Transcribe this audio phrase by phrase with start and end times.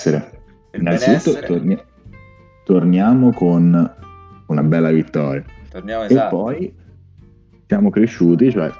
[0.00, 0.40] Benessere.
[0.72, 1.46] Il Innanzitutto benessere.
[1.46, 1.82] Torni-
[2.64, 3.94] torniamo con
[4.46, 5.44] una bella vittoria.
[5.68, 6.26] Torniamo esatto.
[6.26, 6.74] E poi
[7.66, 8.70] siamo cresciuti, cioè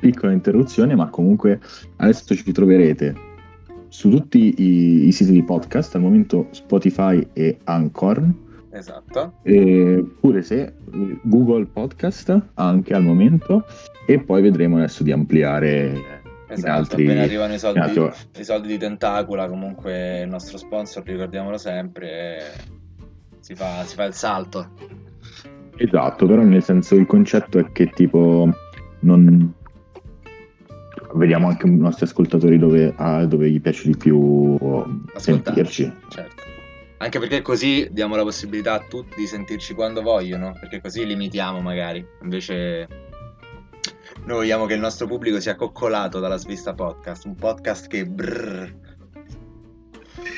[0.00, 1.60] piccola interruzione, ma comunque
[1.96, 3.14] adesso ci troverete
[3.88, 8.22] su tutti i, i siti di podcast, al momento Spotify e Anchor.
[8.70, 9.32] Esatto.
[9.42, 10.74] E pure se
[11.22, 13.64] Google Podcast anche al momento
[14.06, 18.10] e poi vedremo adesso di ampliare Esatto, altri, appena arrivano i soldi, altri...
[18.38, 22.54] i soldi, di Tentacula, comunque il nostro sponsor, ricordiamolo sempre,
[23.40, 24.70] si fa, si fa il salto.
[25.76, 28.48] Esatto, però nel senso il concetto è che tipo
[29.00, 29.54] non...
[31.14, 34.58] Vediamo anche i nostri ascoltatori dove, ah, dove gli piace di più
[35.16, 35.90] sentirci.
[36.08, 36.42] Certo.
[36.98, 41.60] Anche perché così diamo la possibilità a tutti di sentirci quando vogliono, perché così limitiamo
[41.60, 42.04] magari.
[42.22, 43.07] Invece
[44.28, 48.74] noi vogliamo che il nostro pubblico sia coccolato dalla svista podcast, un podcast che brrr.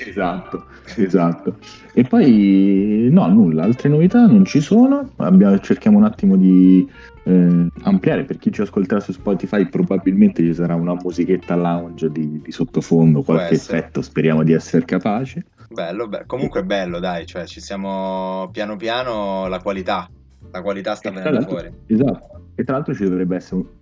[0.07, 1.57] Esatto, esatto.
[1.93, 5.11] E poi no, nulla, altre novità non ci sono.
[5.17, 6.89] Abbiamo, cerchiamo un attimo di
[7.25, 9.69] eh, ampliare per chi ci ascolterà su Spotify.
[9.69, 14.03] Probabilmente ci sarà una musichetta lounge di, di sottofondo, qualche effetto.
[14.03, 15.45] Speriamo di essere capaci.
[15.69, 16.25] Bello, bello.
[16.27, 20.09] comunque bello, dai, cioè ci siamo piano piano la qualità.
[20.53, 21.73] La qualità sta venendo fuori.
[21.87, 22.53] Esatto.
[22.55, 23.79] E tra l'altro ci dovrebbe essere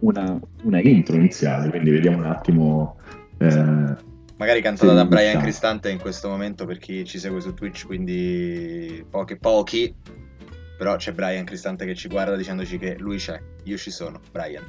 [0.00, 2.96] una, una intro iniziale, quindi vediamo un attimo.
[3.38, 5.44] Eh, Magari cantata da Brian diciamo.
[5.44, 9.94] Cristante in questo momento per chi ci segue su Twitch, quindi pochi, pochi.
[10.76, 14.64] Però c'è Brian Cristante che ci guarda dicendoci che lui c'è, io ci sono, Brian.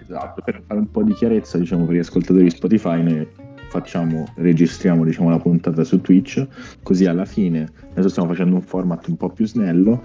[0.00, 3.28] Esatto, per fare un po' di chiarezza, diciamo, per gli ascoltatori Spotify, noi
[3.68, 6.46] facciamo, registriamo diciamo, la puntata su Twitch,
[6.82, 10.02] così alla fine, adesso stiamo facendo un format un po' più snello,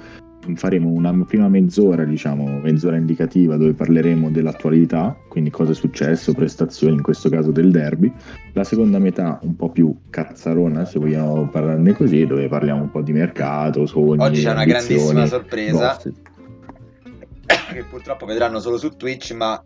[0.56, 6.96] faremo una prima mezz'ora, diciamo, mezz'ora indicativa dove parleremo dell'attualità, quindi cosa è successo, prestazioni,
[6.96, 8.12] in questo caso del derby.
[8.54, 13.02] La seconda metà un po' più cazzarona, se vogliamo parlarne così, dove parliamo un po'
[13.02, 16.12] di mercato, sogni, Oggi c'è una grandissima sorpresa boss.
[17.74, 19.62] che purtroppo vedranno solo su Twitch, ma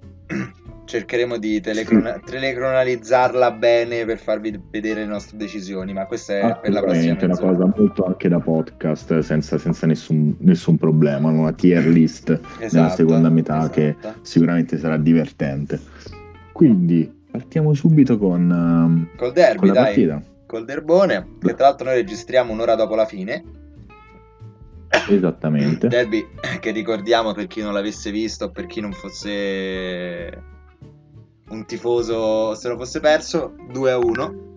[0.88, 6.72] cercheremo di telecron- telecronalizzarla bene per farvi vedere le nostre decisioni, ma questa è per
[6.72, 7.18] la prossima.
[7.18, 12.30] È una cosa molto anche da podcast, senza, senza nessun, nessun, problema, una tier list
[12.30, 13.74] esatto, nella seconda metà esatto.
[13.74, 15.80] che sicuramente sarà divertente.
[16.54, 19.84] Quindi partiamo subito con, um, Col derby, con la dai.
[19.84, 20.24] partita.
[20.48, 23.44] Col derbone, che tra l'altro noi registriamo un'ora dopo la fine.
[25.10, 25.90] Esattamente.
[25.90, 26.26] Derby
[26.62, 30.56] che ricordiamo per chi non l'avesse visto, per chi non fosse
[31.50, 34.48] un tifoso se lo fosse perso 2 a 1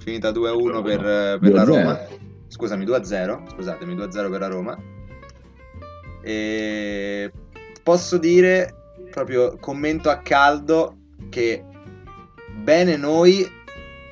[0.00, 2.00] finita 2 a 1 per, per la Roma.
[2.48, 4.78] Scusami 2 a 0 scusatemi 2 a 0 per la Roma.
[6.22, 7.30] E
[7.82, 8.74] posso dire
[9.10, 10.96] proprio commento a caldo
[11.28, 11.64] che
[12.54, 13.46] bene noi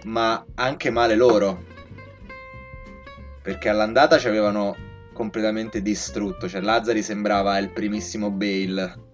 [0.04, 1.64] ma anche male loro.
[3.42, 4.76] Perché all'andata ci avevano
[5.12, 6.48] completamente distrutto.
[6.48, 9.06] Cioè Lazzari sembrava il primissimo Bale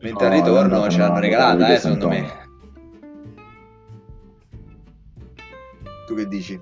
[0.00, 2.26] Mentre al ritorno ce l'hanno regalata, eh, secondo me.
[6.06, 6.60] Tu che dici?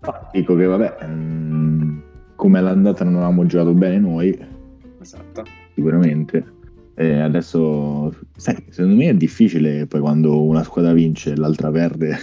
[0.00, 1.98] Ah, dico che vabbè, mh, mm,
[2.34, 4.36] come all'andata non avevamo giocato bene noi.
[5.00, 5.44] Esatto.
[5.74, 6.54] Sicuramente.
[6.98, 12.16] E adesso, sai, secondo me è difficile poi quando una squadra vince e l'altra perde,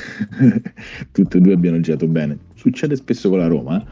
[1.12, 2.40] tutte e due abbiano giocato bene.
[2.56, 3.86] Succede spesso con la Roma, eh?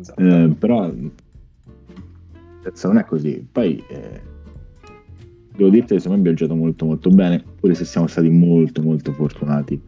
[0.00, 0.20] esatto.
[0.20, 3.46] eh, però non è così.
[3.52, 4.31] Poi eh,
[5.54, 8.82] devo dirti che secondo me abbiamo giocato molto molto bene, pure se siamo stati molto
[8.82, 9.80] molto fortunati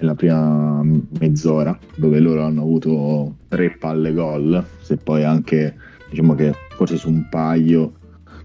[0.00, 0.80] nella prima
[1.18, 5.74] mezz'ora, dove loro hanno avuto tre palle gol, se poi anche
[6.08, 7.94] diciamo che forse su un paio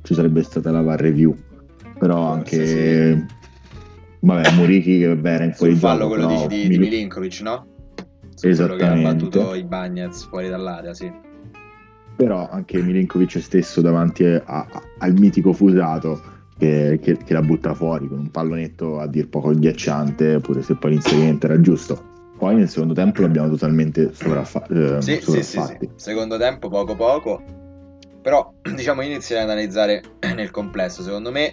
[0.02, 1.36] ci sarebbe stata la VAR review,
[2.00, 2.66] però anche
[3.16, 3.26] sì.
[4.22, 7.68] vabbè, Murichi che era in fuori fallo quello no, di, di Milinkovic, no?
[8.34, 8.86] Su Esattamente.
[8.86, 11.12] Quello che ha battuto i Bagnets fuori dall'area, sì.
[12.16, 14.68] Però anche Milinkovic stesso davanti a, a,
[14.98, 16.22] al mitico Fusato
[16.64, 20.76] che, che, che, la butta fuori con un pallonetto a dir poco agghiacciante, pure se
[20.76, 22.12] poi l'inserimento era giusto.
[22.38, 26.96] Poi nel secondo tempo l'abbiamo totalmente sovraffa- eh, sì, sì, sì, sì, Secondo tempo poco
[26.96, 27.44] poco,
[28.22, 30.02] però diciamo iniziare ad analizzare
[30.36, 31.04] nel complesso.
[31.04, 31.52] Secondo me,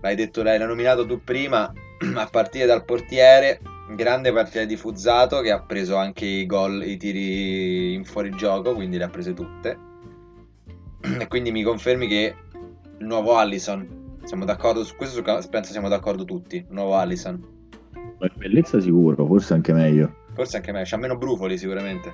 [0.00, 1.72] l'hai detto l'hai nominato tu prima,
[2.14, 3.60] a partire dal portiere,
[3.94, 8.98] grande partita di Fuzzato che ha preso anche i gol, i tiri in fuorigioco, quindi
[8.98, 9.86] le ha prese tutte.
[11.20, 12.34] E quindi mi confermi che
[12.98, 14.16] il nuovo Allison.
[14.24, 16.56] Siamo d'accordo su questo, penso siamo d'accordo tutti.
[16.56, 17.42] Il nuovo Allison.
[18.36, 20.12] Bellezza sicuro, forse anche meglio.
[20.34, 22.12] Forse anche meglio, c'ha meno brufoli sicuramente.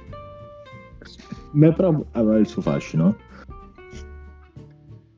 [1.53, 3.17] Beh, però aveva il suo fascino.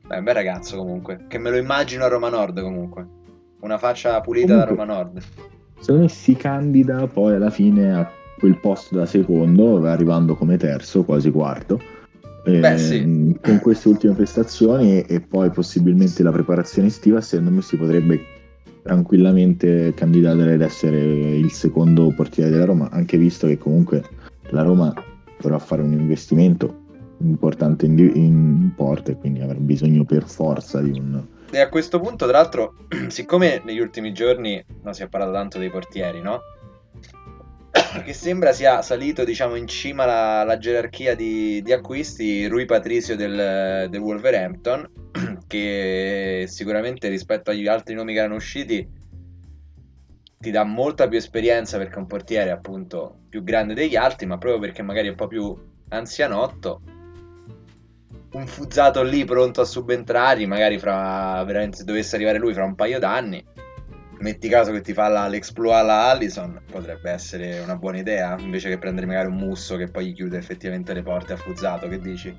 [0.07, 3.05] Beh, un bel ragazzo comunque, che me lo immagino a Roma Nord comunque.
[3.59, 5.21] una faccia pulita Comunque, da Roma Nord.
[5.79, 8.09] Secondo me si candida poi alla fine a
[8.39, 11.79] quel posto da secondo, arrivando come terzo, quasi quarto.
[12.47, 13.37] Beh, eh, sì.
[13.41, 18.19] Con queste ultime prestazioni e poi possibilmente la preparazione estiva, secondo me si potrebbe
[18.83, 24.01] tranquillamente candidare ad essere il secondo portiere della Roma, anche visto che comunque
[24.51, 24.93] la Roma
[25.41, 26.85] dovrà fare un investimento
[27.19, 31.21] importante in, in porta e quindi avrà bisogno per forza di un...
[31.51, 32.75] E a questo punto, tra l'altro,
[33.09, 36.39] siccome negli ultimi giorni non si è parlato tanto dei portieri, no?
[38.05, 43.15] che sembra sia salito diciamo in cima la, la gerarchia di, di, acquisti Rui Patricio
[43.15, 44.89] del, del, Wolverhampton
[45.47, 48.87] che sicuramente rispetto agli altri nomi che erano usciti
[50.39, 54.37] ti dà molta più esperienza perché è un portiere appunto più grande degli altri ma
[54.37, 55.55] proprio perché magari è un po' più
[55.89, 56.81] anzianotto.
[58.29, 62.75] Un fuzzato lì pronto a subentrare magari fra veramente se dovesse arrivare lui fra un
[62.75, 63.43] paio d'anni
[64.19, 68.69] metti caso che ti fa la, l'exploit alla Allison, potrebbe essere una buona idea, invece
[68.69, 71.99] che prendere magari un musso che poi gli chiude effettivamente le porte a Fuzzato, che
[71.99, 72.35] dici?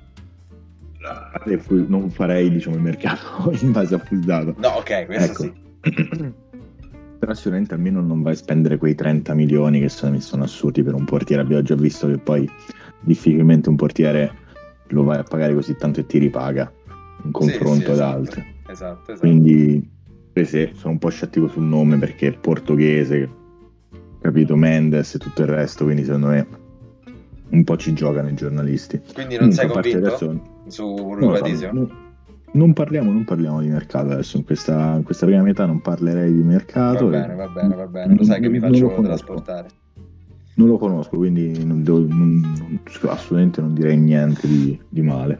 [1.87, 4.55] Non farei diciamo il mercato in base a Fuzzato.
[4.57, 5.55] No, ok, questo ecco.
[5.81, 6.33] sì.
[7.19, 10.93] Però sicuramente almeno non vai a spendere quei 30 milioni che sono, sono assurdi per
[10.93, 11.41] un portiere.
[11.41, 12.49] Abbiamo già visto che poi
[13.01, 14.31] difficilmente un portiere
[14.87, 16.71] lo vai a pagare così tanto e ti ripaga
[17.23, 18.17] in confronto sì, sì, ad esatto.
[18.17, 18.45] altri.
[18.69, 19.19] Esatto, esatto.
[19.19, 19.89] Quindi
[20.33, 23.29] se sono un po' scettico sul nome perché è portoghese,
[24.21, 24.55] capito?
[24.55, 26.47] Mendes e tutto il resto, quindi secondo me
[27.49, 29.01] un po' ci giocano i giornalisti.
[29.13, 31.71] Quindi non sei convinto adesso, su Rubatisio?
[31.73, 31.89] No,
[32.51, 36.33] non parliamo, non parliamo, di mercato adesso, in questa, in questa, prima metà non parlerei
[36.33, 37.09] di mercato.
[37.09, 39.69] Va bene, va bene, va bene, lo sai che mi faccio trasportare.
[40.55, 45.39] Non lo conosco, quindi non devo, non, assolutamente non direi niente di, di male.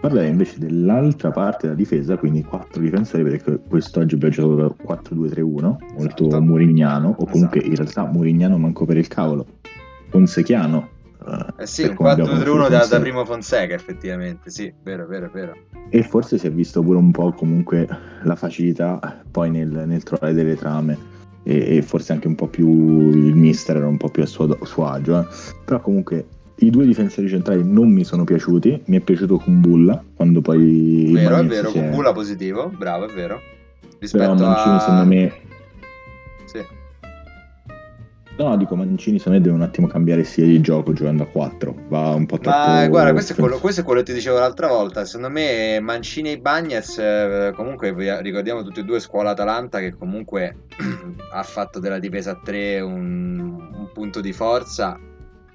[0.00, 4.76] Parlerei invece dell'altra parte della difesa, quindi quattro difensori, perché quest'oggi abbiamo giocato
[5.14, 6.42] 4-2-3-1, molto esatto.
[6.42, 7.70] murignano, o comunque esatto.
[7.70, 9.46] in realtà murignano manco per il cavolo,
[10.08, 10.88] fonsechiano.
[11.26, 15.56] Eh, eh sì, un 4-3-1 da, da, primo Fonseca effettivamente, sì, vero, vero, vero.
[15.88, 17.88] E forse si è visto pure un po' comunque
[18.22, 22.68] la facilità poi nel, nel trovare delle trame e, e, forse anche un po' più
[23.10, 25.26] il mister era un po' più a suo, suo agio, eh.
[25.64, 26.26] però comunque
[26.58, 28.82] i due difensori centrali non mi sono piaciuti.
[28.86, 31.10] Mi è piaciuto Kumbulla quando poi.
[31.12, 32.14] Vero, è vero, Kumbulla è...
[32.14, 33.40] positivo, bravo, è vero.
[33.98, 34.78] Rispetto Però Mancini, a...
[34.78, 35.32] secondo me.
[36.46, 36.64] Sì.
[38.38, 41.74] No, dico Mancini, secondo me deve un attimo cambiare stile di gioco giocando a 4.
[41.88, 42.56] Va un po' troppo.
[42.56, 45.04] Ma guarda, questo è, quello, questo è quello che ti dicevo l'altra volta.
[45.04, 50.56] Secondo me Mancini e Bagnez, eh, comunque ricordiamo tutti e due scuola Atalanta che comunque
[51.32, 54.98] ha fatto della difesa a 3 un, un punto di forza.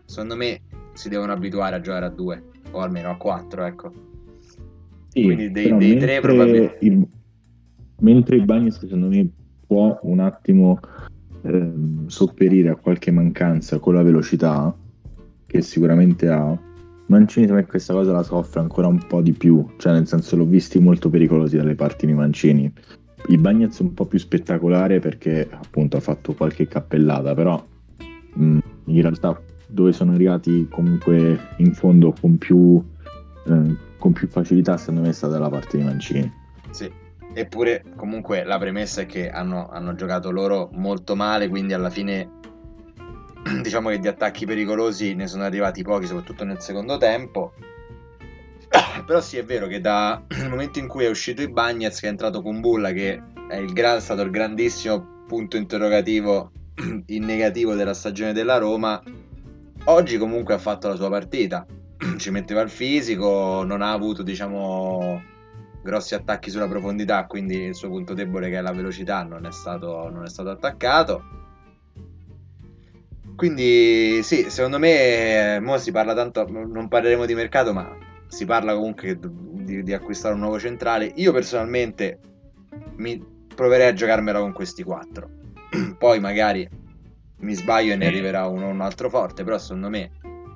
[0.05, 0.61] Secondo me
[0.93, 3.91] si devono abituare a giocare a due o almeno a quattro, ecco.
[5.09, 6.77] Sì, Quindi dei, dei tre probabilmente.
[6.85, 7.05] Il,
[7.99, 9.27] mentre il Bagnes secondo me
[9.67, 10.79] può un attimo
[11.43, 11.73] eh,
[12.07, 14.75] sopperire a qualche mancanza con la velocità
[15.45, 16.69] che sicuramente ha.
[17.07, 20.37] Mancini secondo me questa cosa la soffre ancora un po' di più, cioè nel senso
[20.37, 22.71] l'ho visti molto pericolosi dalle parti di Mancini.
[23.27, 27.61] Il Bagnez è un po' più spettacolare perché appunto ha fatto qualche cappellata, però
[28.35, 29.37] mh, in realtà
[29.71, 32.83] dove sono arrivati comunque in fondo con più,
[33.47, 36.31] eh, con più facilità, secondo me è stata la parte di Mancini.
[36.71, 36.91] Sì,
[37.33, 42.39] eppure comunque la premessa è che hanno, hanno giocato loro molto male, quindi alla fine
[43.63, 47.53] diciamo che di attacchi pericolosi ne sono arrivati pochi, soprattutto nel secondo tempo.
[49.05, 52.09] Però sì, è vero che dal momento in cui è uscito i Bagnets, che è
[52.09, 56.51] entrato con Bulla, che è, il gran, stato il grandissimo punto interrogativo
[57.07, 59.01] in negativo della stagione della Roma,
[59.85, 61.65] Oggi comunque ha fatto la sua partita,
[62.17, 65.23] ci metteva il fisico, non ha avuto diciamo
[65.81, 69.51] grossi attacchi sulla profondità, quindi il suo punto debole che è la velocità non è
[69.51, 71.23] stato, non è stato attaccato.
[73.35, 77.91] Quindi sì, secondo me mo si parla tanto, non parleremo di mercato, ma
[78.27, 81.11] si parla comunque di, di acquistare un nuovo centrale.
[81.15, 82.19] Io personalmente
[82.97, 83.19] mi
[83.55, 85.27] proverei a giocarmela con questi quattro.
[85.97, 86.69] Poi magari
[87.41, 90.11] mi sbaglio e ne arriverà uno un altro forte, però secondo me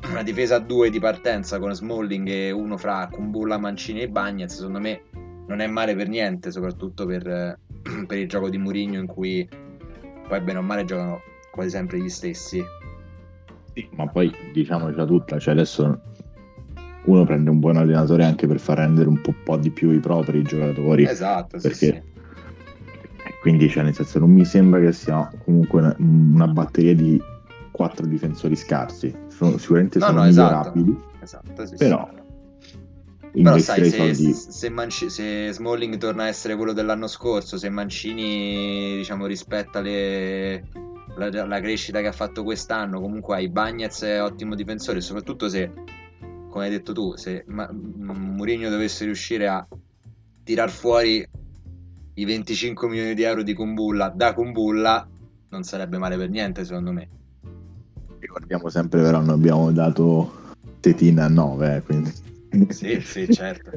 [0.10, 4.56] una difesa a due di partenza con Smalling e uno fra Kumbulla, Mancini e Bagnez,
[4.56, 5.02] secondo me
[5.48, 7.24] non è male per niente, soprattutto per,
[8.08, 9.48] per il gioco di Murigno in cui
[10.28, 12.64] poi bene o male giocano quasi sempre gli stessi.
[13.74, 16.00] Sì, ma poi diciamoci tutta, cioè adesso
[17.06, 20.00] uno prende un buon allenatore anche per far rendere un po', po di più i
[20.00, 21.04] propri giocatori.
[21.04, 22.14] Esatto, sì, perché sì
[23.46, 27.22] quindi, cioè, nel senso, non mi sembra che sia comunque una, una batteria di
[27.70, 29.16] quattro difensori scarsi.
[29.28, 30.72] Sono, sicuramente no, sono no, esatto.
[30.74, 31.04] migliorabili.
[31.22, 32.10] Esatto, sì, però,
[33.30, 33.42] sì.
[33.44, 38.96] Però sai, se, se, Manci- se, Smalling torna a essere quello dell'anno scorso, se Mancini
[38.96, 40.64] diciamo, rispetta le,
[41.16, 45.72] la, la, crescita che ha fatto quest'anno, comunque hai Bagnez è ottimo difensore, soprattutto se,
[46.50, 49.68] come hai detto tu, se Ma- Mourinho dovesse riuscire a
[50.44, 51.44] tirar fuori
[52.16, 55.08] i 25 milioni di euro di Kumbulla da Kumbulla,
[55.50, 57.08] non sarebbe male per niente secondo me.
[58.20, 62.14] Ricordiamo sempre però non abbiamo dato Tetina a 9, eh, quindi...
[62.70, 63.70] Sì, sì, certo.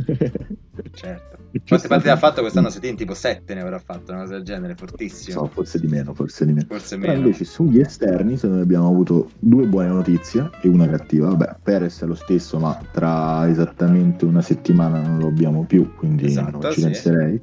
[0.92, 1.36] certo.
[1.66, 2.70] Quante partite ha fatto quest'anno?
[2.70, 5.40] Setin tipo 7 ne avrà fatto, una cosa del genere, fortissimo.
[5.40, 6.66] So, forse di meno, forse di meno.
[6.68, 7.14] Forse meno.
[7.14, 11.28] Invece sugli esterni se noi abbiamo avuto due buone notizie e una cattiva.
[11.28, 16.26] Vabbè, Perez è lo stesso, ma tra esattamente una settimana non lo abbiamo più, quindi
[16.26, 16.86] esatto, non ci sì.
[16.86, 17.40] penserei.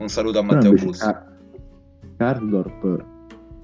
[0.00, 0.74] Un saluto a Matteo.
[0.74, 1.26] Car-
[2.16, 3.04] Cardorp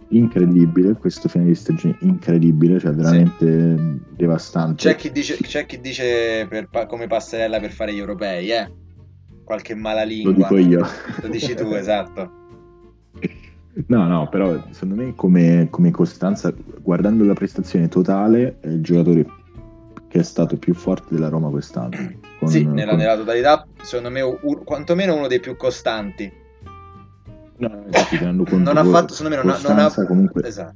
[0.08, 4.00] incredibile questo fine di stagione incredibile cioè veramente sì.
[4.14, 4.88] devastante.
[4.88, 8.70] C'è chi dice, c'è chi dice per, come passerella per fare gli europei eh?
[9.44, 10.86] Qualche mala lingua lo dico io.
[11.22, 12.30] Lo dici tu esatto.
[13.86, 19.26] No no però secondo me come, come costanza guardando la prestazione totale è il giocatore
[20.08, 21.96] che è stato più forte della Roma quest'anno
[22.38, 22.98] con, sì nella, con...
[22.98, 26.44] nella totalità secondo me un, quantomeno uno dei più costanti
[27.58, 30.06] No, esatto, non ha fatto, secondo me non ha, non ha...
[30.06, 30.74] comunque esatto.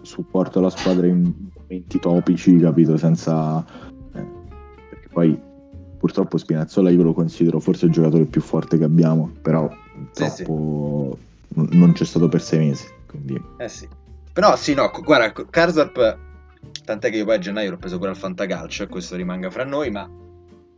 [0.00, 3.62] supporto la squadra in momenti topici, capito, senza
[4.14, 4.26] eh,
[4.88, 5.38] perché poi
[5.98, 9.68] purtroppo Spinazzola io lo considero forse il giocatore più forte che abbiamo, però
[10.12, 11.18] sì, troppo
[11.52, 11.76] sì.
[11.76, 13.40] non c'è stato per sei mesi, quindi...
[13.58, 13.86] Eh sì.
[14.32, 16.18] Però sì, no, guarda, Karsdorp
[16.84, 19.64] tant'è che io poi a gennaio l'ho preso pure al Fantacalcio e questo rimanga fra
[19.64, 20.08] noi, ma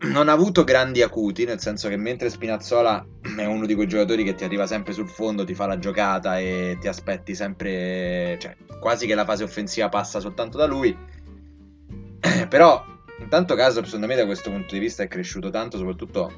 [0.02, 3.04] non ha avuto grandi acuti, nel senso che mentre Spinazzola
[3.36, 6.38] è uno di quei giocatori che ti arriva sempre sul fondo, ti fa la giocata
[6.38, 10.96] e ti aspetti sempre, cioè quasi che la fase offensiva passa soltanto da lui.
[12.48, 12.84] Però
[13.18, 16.32] intanto Caso secondo me da questo punto di vista è cresciuto tanto, soprattutto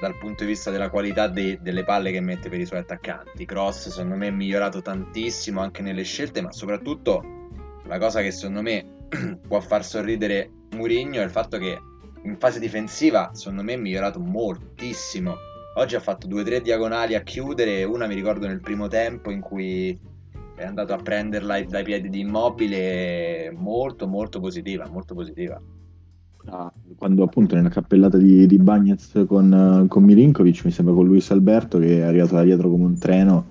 [0.00, 3.44] dal punto di vista della qualità de- delle palle che mette per i suoi attaccanti.
[3.44, 7.37] Cross secondo me è migliorato tantissimo anche nelle scelte, ma soprattutto
[7.88, 8.84] la cosa che secondo me
[9.46, 11.80] può far sorridere Murigno è il fatto che
[12.22, 15.36] in fase difensiva secondo me è migliorato moltissimo.
[15.76, 19.30] Oggi ha fatto due o tre diagonali a chiudere, una mi ricordo nel primo tempo
[19.30, 19.98] in cui
[20.56, 25.60] è andato a prenderla dai piedi di immobile, molto molto positiva, molto positiva.
[26.46, 31.30] Ah, quando appunto nella cappellata di, di Bagnez con, con Milinkovic, mi sembra con Luis
[31.30, 33.46] Alberto che è arrivato da dietro come un treno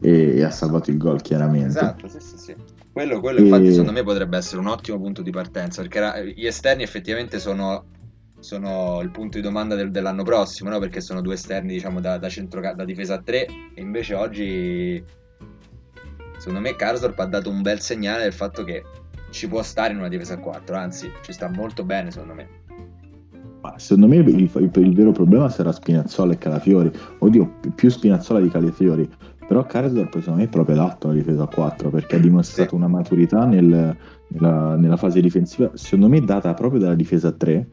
[0.00, 1.78] e, e ha salvato il gol chiaramente.
[1.78, 2.54] Esatto, sì sì sì.
[2.94, 3.42] Quello, quello e...
[3.42, 7.86] infatti secondo me potrebbe essere un ottimo punto di partenza perché gli esterni effettivamente sono
[8.38, 10.78] sono il punto di domanda del, dell'anno prossimo, no?
[10.78, 15.02] perché sono due esterni diciamo, da, da, centro, da difesa a 3 e invece oggi
[16.36, 18.84] secondo me Karsdorp ha dato un bel segnale del fatto che
[19.30, 22.48] ci può stare in una difesa a 4, anzi ci sta molto bene secondo me.
[23.62, 28.40] Ma secondo me il, il, il vero problema sarà Spinazzola e Calafiori, oddio più Spinazzola
[28.40, 29.08] di Calafiori,
[29.46, 32.74] però Karsdorp secondo me è proprio adatto alla difesa a 4 perché ha dimostrato sì.
[32.74, 33.96] una maturità nel,
[34.28, 37.68] nella, nella, fase difensiva, secondo me data proprio dalla difesa a 3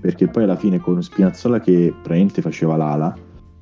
[0.00, 3.14] perché poi alla fine con Spinazzola che praticamente faceva l'ala,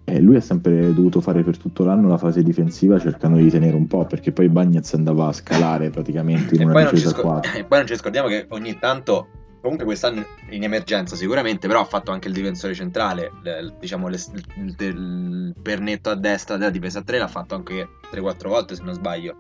[0.05, 3.75] eh, lui ha sempre dovuto fare per tutto l'anno la fase difensiva cercando di tenere
[3.75, 7.53] un po', perché poi Bagnaz andava a scalare praticamente in e una difesa scor- 4.
[7.59, 9.29] E poi non ci scordiamo che ogni tanto,
[9.67, 14.15] comunque quest'anno in emergenza sicuramente, però ha fatto anche il difensore centrale, l- diciamo il,
[14.55, 18.95] il, il, pernetto a destra della difesa 3 l'ha fatto anche 3-4 volte se non
[18.95, 19.37] sbaglio.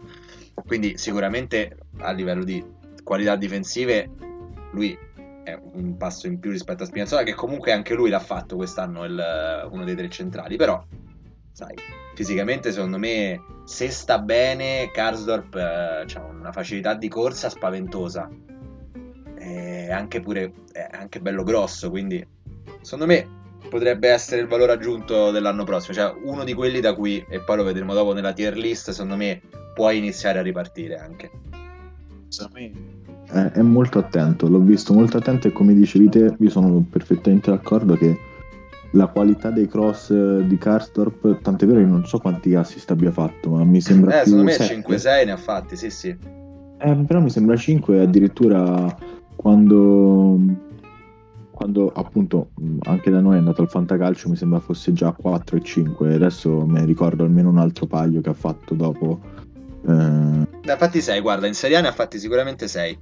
[0.66, 2.64] Quindi sicuramente a livello di
[3.04, 4.10] qualità difensive
[4.72, 4.98] lui
[5.44, 9.04] è un passo in più rispetto a Spinazzola, che comunque anche lui l'ha fatto quest'anno,
[9.04, 10.84] il, uno dei tre centrali, però,
[11.52, 11.76] sai,
[12.16, 18.28] fisicamente secondo me, se sta bene, Karsdorp eh, ha una facilità di corsa spaventosa,
[19.46, 22.24] è anche pure, è anche bello grosso, quindi,
[22.80, 23.26] secondo me,
[23.68, 27.56] potrebbe essere il valore aggiunto dell'anno prossimo, cioè uno di quelli da cui, e poi
[27.56, 29.40] lo vedremo dopo nella tier list, secondo me,
[29.74, 31.30] puoi iniziare a ripartire anche.
[32.28, 32.96] Secondo me
[33.28, 37.50] è, è molto attento, l'ho visto molto attento e come dicevi te, io sono perfettamente
[37.50, 38.18] d'accordo che
[38.92, 43.50] la qualità dei cross di Karstorp, tant'è vero che non so quanti assist abbia fatto,
[43.50, 46.08] ma mi sembra eh, più secondo me 5-6 ne ha fatti, sì sì.
[46.78, 48.96] Eh, però mi sembra 5 addirittura
[49.46, 50.40] quando,
[51.52, 52.50] quando appunto
[52.80, 56.66] anche da noi è andato al fantacalcio mi sembra fosse già 4 e 5 adesso
[56.66, 59.20] mi ricordo almeno un altro paio che ha fatto dopo
[59.86, 59.92] eh...
[59.92, 62.98] ne ha fatti 6 guarda in Serie A ne ha fatti sicuramente 6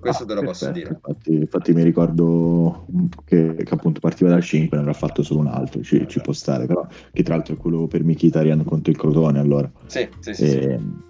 [0.00, 0.66] questo ah, te lo perfetto.
[0.66, 0.90] posso dire.
[0.92, 2.86] Infatti, infatti, mi ricordo
[3.26, 6.32] che, che, appunto partiva dal 5, ne avrà fatto solo un altro, ci, ci, può
[6.32, 9.70] stare, però che tra l'altro è quello per Mkhitaryan contro il Crotone allora.
[9.84, 11.09] Sì, sì, sì, e, sì.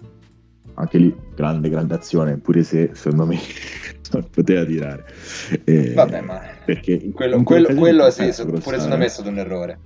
[0.81, 3.37] Anche lì grande gradazione, pure se secondo me
[4.11, 5.05] non poteva tirare.
[5.63, 9.79] Eh, Vabbè, ma perché quello, quello, quello sì, pure secondo me è stato un errore.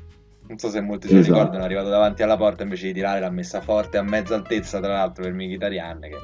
[0.47, 1.31] Non so se molti se esatto.
[1.31, 4.35] lo ricordano, è arrivato davanti alla porta invece di tirare l'ha messa forte a mezza
[4.35, 6.17] altezza, tra l'altro, per Mkhitaryan che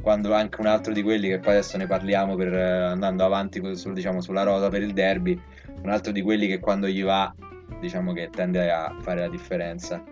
[0.00, 3.60] quando anche un altro di quelli che poi adesso ne parliamo per, eh, andando avanti
[3.76, 5.38] sul, diciamo, sulla rosa per il derby,
[5.82, 7.34] un altro di quelli che quando gli va
[7.80, 10.02] diciamo che tende a fare la differenza.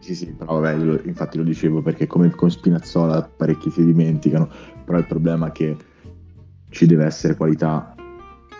[0.00, 4.48] Sì, sì, però vabbè, infatti lo dicevo perché come con Spinazzola parecchi si dimenticano,
[4.84, 5.76] però il problema è che
[6.70, 7.94] ci deve essere qualità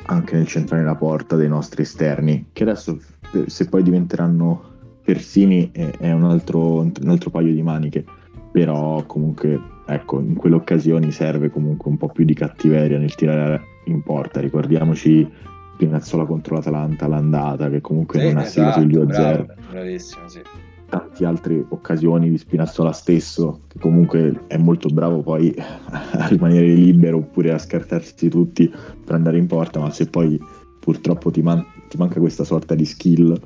[0.06, 2.98] anche nel centrare la porta dei nostri esterni, che adesso
[3.46, 4.68] se poi diventeranno
[5.02, 8.04] persini è, un altro, un altro paio di maniche,
[8.52, 13.60] però comunque ecco, in quelle occasioni serve comunque un po' più di cattiveria nel tirare
[13.86, 15.28] in porta, ricordiamoci
[15.74, 20.42] Spinazzola contro l'Atalanta l'andata che comunque sì, non ha esatto, segnato il 2-0 bravissimo sì
[20.90, 27.18] tante altre occasioni di Spinazzola stesso, che comunque è molto bravo poi a rimanere libero
[27.18, 30.38] oppure a scartarsi tutti per andare in porta, ma se poi
[30.78, 33.40] purtroppo ti, man- ti manca questa sorta di skill,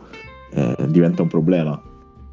[0.53, 1.81] eh, diventa un problema,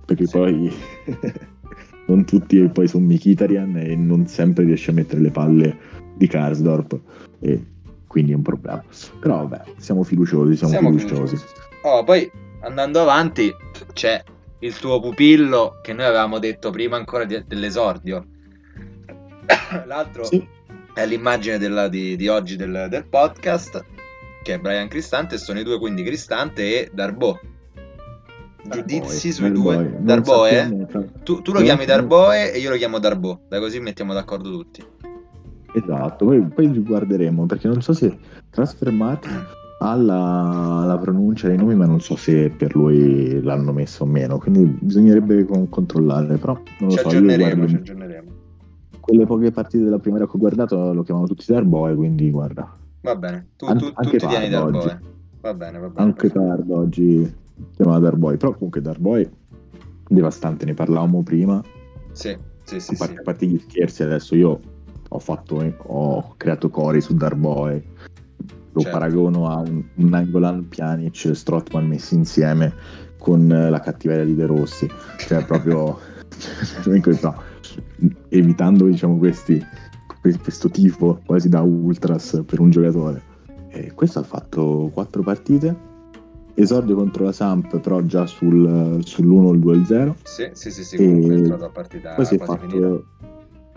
[0.06, 0.38] perché sì.
[0.38, 0.72] poi
[2.08, 5.77] non tutti poi sono Mikitarian e non sempre riesce a mettere le palle
[6.15, 7.00] di Karsdorp
[7.39, 7.65] e
[8.08, 8.84] quindi è un problema.
[9.20, 11.36] Però vabbè, siamo fiduciosi, siamo, siamo fiduciosi.
[11.36, 11.60] fiduciosi.
[11.84, 12.30] Oh, poi
[12.62, 13.53] andando avanti
[13.94, 14.24] c'è
[14.62, 18.25] il tuo pupillo che noi avevamo detto prima ancora di, dell'esordio.
[19.86, 20.46] L'altro sì.
[20.94, 23.84] è l'immagine della, di, di, oggi del, del, podcast,
[24.44, 27.39] che è Brian Cristante, sono i due quindi Cristante e Darbo.
[28.63, 29.98] Giudizi sui due.
[30.00, 30.88] Darboe?
[31.24, 34.86] Tu, tu, lo chiami Darboe e io lo chiamo Darbo, dai così mettiamo d'accordo tutti.
[35.74, 38.15] Esatto, poi, poi guarderemo perché non so se
[38.51, 39.30] trasfermati
[39.83, 44.05] ha la, la, pronuncia dei nomi, ma non so se per lui l'hanno messo o
[44.05, 44.37] meno.
[44.37, 46.37] Quindi bisognerebbe con, controllare.
[46.37, 47.07] Però non lo ci so.
[47.07, 48.31] Aggiorneremo, ci aggiorneremo.
[49.00, 52.77] Quelle poche partite della primera che ho guardato lo chiamano tutti Darboe, quindi guarda.
[53.01, 55.01] Va bene, tu, An- tu, tu ti tieni Darboe.
[55.41, 56.07] Va bene, va bene.
[56.07, 57.35] Anche Tardo oggi
[57.75, 58.37] chiamava Darboe.
[58.37, 59.31] Però comunque Darboe
[60.07, 61.59] devastante, ne parlavamo prima.
[62.11, 62.94] Sì, sì, sì.
[62.94, 63.20] A parte, sì.
[63.20, 64.59] A parte gli scherzi, adesso io
[65.09, 67.91] ho fatto, ho creato cori su Darboe
[68.74, 68.98] lo certo.
[68.98, 72.74] paragono a un, un Nangolan, Pjanic e Strotman messi insieme
[73.18, 74.90] con eh, la cattiveria di De Rossi.
[75.18, 76.00] Cioè proprio
[77.22, 77.44] no,
[78.29, 79.64] evitando diciamo questi
[80.42, 83.29] questo tifo quasi da ultras per un giocatore.
[83.70, 85.90] E questo ha fatto quattro partite.
[86.53, 90.98] Esordio contro la Samp però già sul, sull'1 il 2 0 sì sì sì, sì
[90.98, 93.01] comunque è entrato a partita poi si è fatto finita.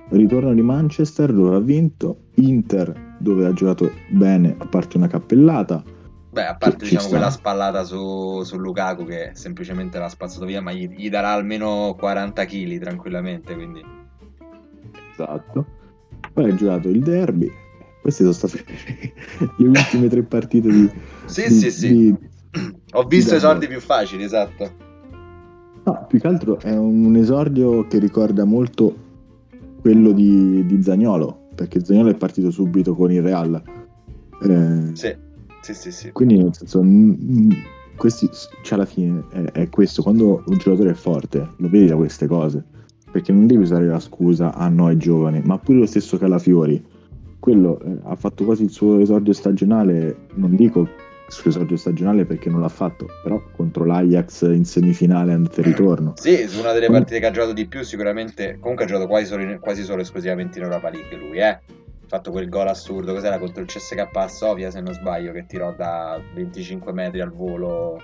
[0.08, 2.18] ritorno di Manchester dove ha vinto.
[2.34, 5.82] Inter dove ha giocato bene, a parte una cappellata.
[6.30, 10.72] Beh, a parte diciamo, quella spallata su, su, Lukaku che semplicemente l'ha spazzato via, ma
[10.72, 13.54] gli, gli darà almeno 40 kg tranquillamente.
[13.54, 13.82] Quindi.
[15.12, 15.66] Esatto.
[16.32, 17.50] Poi ha giocato il derby.
[18.00, 18.64] Queste sono state
[19.56, 20.90] le ultime tre partite di.
[21.24, 21.88] sì, di, sì, sì.
[21.88, 22.16] Di,
[22.92, 24.82] Ho visto esordi più facili, esatto.
[25.84, 29.02] No, più che altro è un esordio che ricorda molto
[29.80, 33.62] quello di, di Zagnolo perché Zaniolo è partito subito con il Real.
[34.42, 35.16] Eh, sì,
[35.62, 36.12] sì, sì, sì.
[36.12, 36.82] Quindi nel senso,
[37.96, 38.28] questi,
[38.62, 42.26] cioè alla fine è, è, questo, quando un giocatore è forte, lo vedi da queste
[42.26, 42.64] cose,
[43.10, 46.82] perché non devi usare la scusa, ah no è giovane, ma pure lo stesso Calafiori,
[47.38, 50.88] quello eh, ha fatto quasi il suo esordio stagionale, non dico
[51.28, 56.12] suo esordio stagionale perché non l'ha fatto, però contro l'Ajax in semifinale andata e ritorno.
[56.16, 59.26] Sì, su una delle partite che ha giocato di più sicuramente, comunque ha giocato quasi
[59.26, 61.48] solo, quasi solo esclusivamente in Europa League lui, eh.
[62.04, 65.46] Ha fatto quel gol assurdo, cos'era contro il CSK a Sofia se non sbaglio, che
[65.46, 67.98] tirò da 25 metri al volo.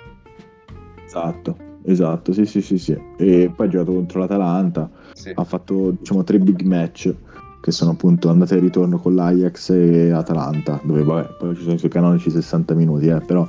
[1.05, 2.99] Esatto, esatto, sì sì sì sì.
[3.19, 5.33] E poi ha giocato contro l'Atalanta, sì.
[5.35, 7.15] ha fatto diciamo tre big match
[7.61, 11.75] che sono appunto andate e ritorno con l'Ajax e Atalanta, dove vabbè, poi ci sono
[11.75, 13.49] i suoi canonici 60 minuti, eh, però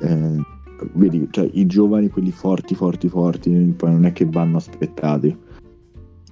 [0.00, 0.36] eh,
[0.94, 5.36] vedi, cioè, i giovani, quelli forti, forti, forti, poi non è che vanno aspettati,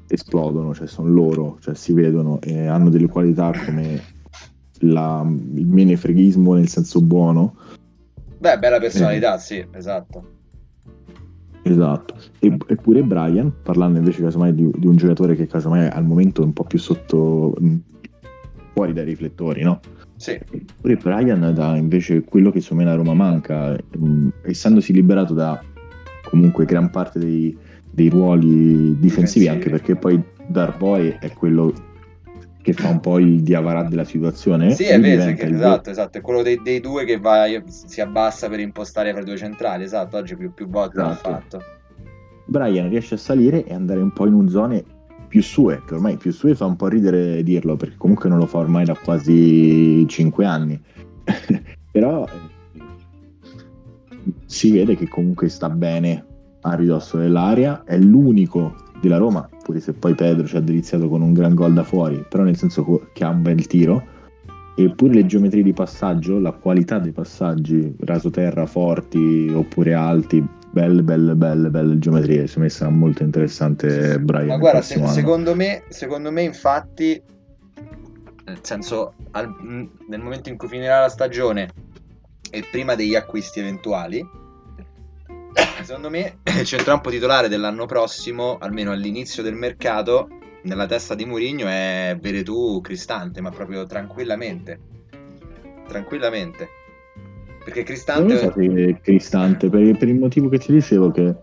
[0.08, 4.02] esplodono, cioè sono loro, cioè si vedono e hanno delle qualità come
[4.80, 7.56] la, il menefreghismo nel senso buono.
[8.38, 9.40] Beh, bella personalità, eh.
[9.40, 10.36] sì, esatto.
[11.72, 16.42] Esatto, e, eppure Brian, parlando invece casomai di, di, un giocatore che casomai al momento
[16.42, 17.74] è un po' più sotto, mh,
[18.72, 19.80] fuori dai riflettori, no?
[20.16, 20.32] Sì.
[20.32, 25.62] Eppure Brian dà invece quello che secondo me la Roma manca, mh, essendosi liberato da
[26.24, 27.56] comunque gran parte dei,
[27.90, 31.72] dei ruoli difensivi, difensivi, anche perché poi Darboy è quello
[32.68, 34.72] che fa un po' il diavarà della situazione.
[34.72, 38.48] Sì, è vero, che, esatto, esatto, è quello dei, dei, due che va, si abbassa
[38.48, 41.30] per impostare fra i due centrali, esatto, oggi più, più volte esatto.
[41.30, 41.62] l'ha fatto.
[42.44, 44.84] Brian riesce a salire e andare un po' in un zone
[45.28, 48.46] più sue, che ormai più sue fa un po' ridere dirlo, perché comunque non lo
[48.46, 50.78] fa ormai da quasi 5 anni.
[51.90, 52.82] Però eh,
[54.44, 56.24] si vede che comunque sta bene
[56.60, 61.22] a ridosso dell'area, è l'unico della Roma, pure se poi Pedro ci ha deliziato con
[61.22, 64.16] un gran gol da fuori, però nel senso che ha un bel tiro.
[64.76, 71.34] Eppure le geometrie di passaggio, la qualità dei passaggi, rasoterra forti oppure alti, belle, belle,
[71.34, 72.46] belle, belle geometrie.
[72.46, 74.46] Secondo me sarà molto interessante Brian.
[74.46, 77.20] Ma guarda, se, secondo, me, secondo me, infatti,
[78.44, 79.52] nel senso, al,
[80.08, 81.68] nel momento in cui finirà la stagione
[82.48, 84.24] e prima degli acquisti eventuali,
[85.88, 90.28] secondo me il centrocampo titolare dell'anno prossimo, almeno all'inizio del mercato,
[90.64, 94.78] nella testa di Mourinho è Veretù Cristante, ma proprio tranquillamente.
[95.88, 96.68] Tranquillamente.
[97.64, 98.34] Perché Cristante...
[98.34, 101.34] Non so se Cristante, per, per, il motivo che ti dicevo che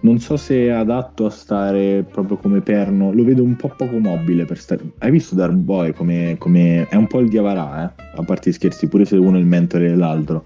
[0.00, 3.98] non so se è adatto a stare proprio come perno, lo vedo un po' poco
[3.98, 4.82] mobile per stare...
[4.98, 6.88] Hai visto Darboy come, come...
[6.88, 8.02] è un po' il Diavarà, eh?
[8.16, 10.42] a parte gli scherzi, pure se uno è il mentore dell'altro.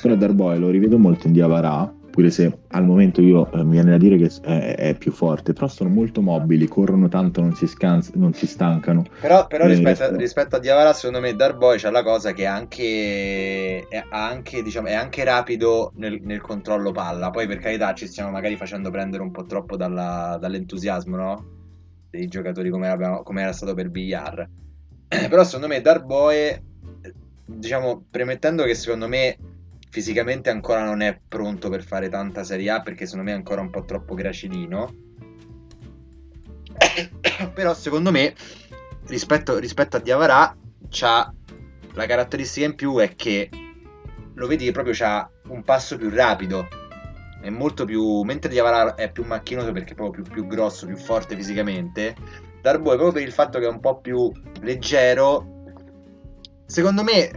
[0.00, 3.90] Però Darboy lo rivedo molto in Diavarà, pure se al momento io eh, mi viene
[3.90, 7.66] da dire che è, è, più forte, però sono molto mobili, corrono tanto, non si,
[7.66, 9.04] scanz- non si stancano.
[9.20, 12.42] Però, però eh, rispetto, a, rispetto, a Diavara, secondo me Darboy c'ha la cosa che
[12.42, 17.94] è anche, è anche, diciamo, è anche rapido nel, nel, controllo palla, poi per carità
[17.94, 21.46] ci stiamo magari facendo prendere un po' troppo dalla, dall'entusiasmo, no?
[22.10, 24.48] Dei giocatori come, abbiamo, come era stato per Villar.
[25.28, 26.62] però secondo me Darboy,
[27.44, 29.36] diciamo, premettendo che secondo me
[29.90, 33.60] fisicamente ancora non è pronto per fare tanta Serie A perché secondo me è ancora
[33.60, 34.94] un po' troppo gracidino.
[37.54, 38.34] Però secondo me
[39.06, 40.56] rispetto, rispetto a Diavarà
[40.88, 41.32] c'ha
[41.94, 43.48] la caratteristica in più è che
[44.34, 46.68] lo vedi che proprio c'ha un passo più rapido.
[47.40, 48.22] È molto più.
[48.22, 52.14] Mentre Diavarà è più macchinoso perché è proprio più, più grosso, più forte fisicamente.
[52.62, 55.56] Darbo è proprio per il fatto che è un po' più leggero.
[56.66, 57.30] Secondo me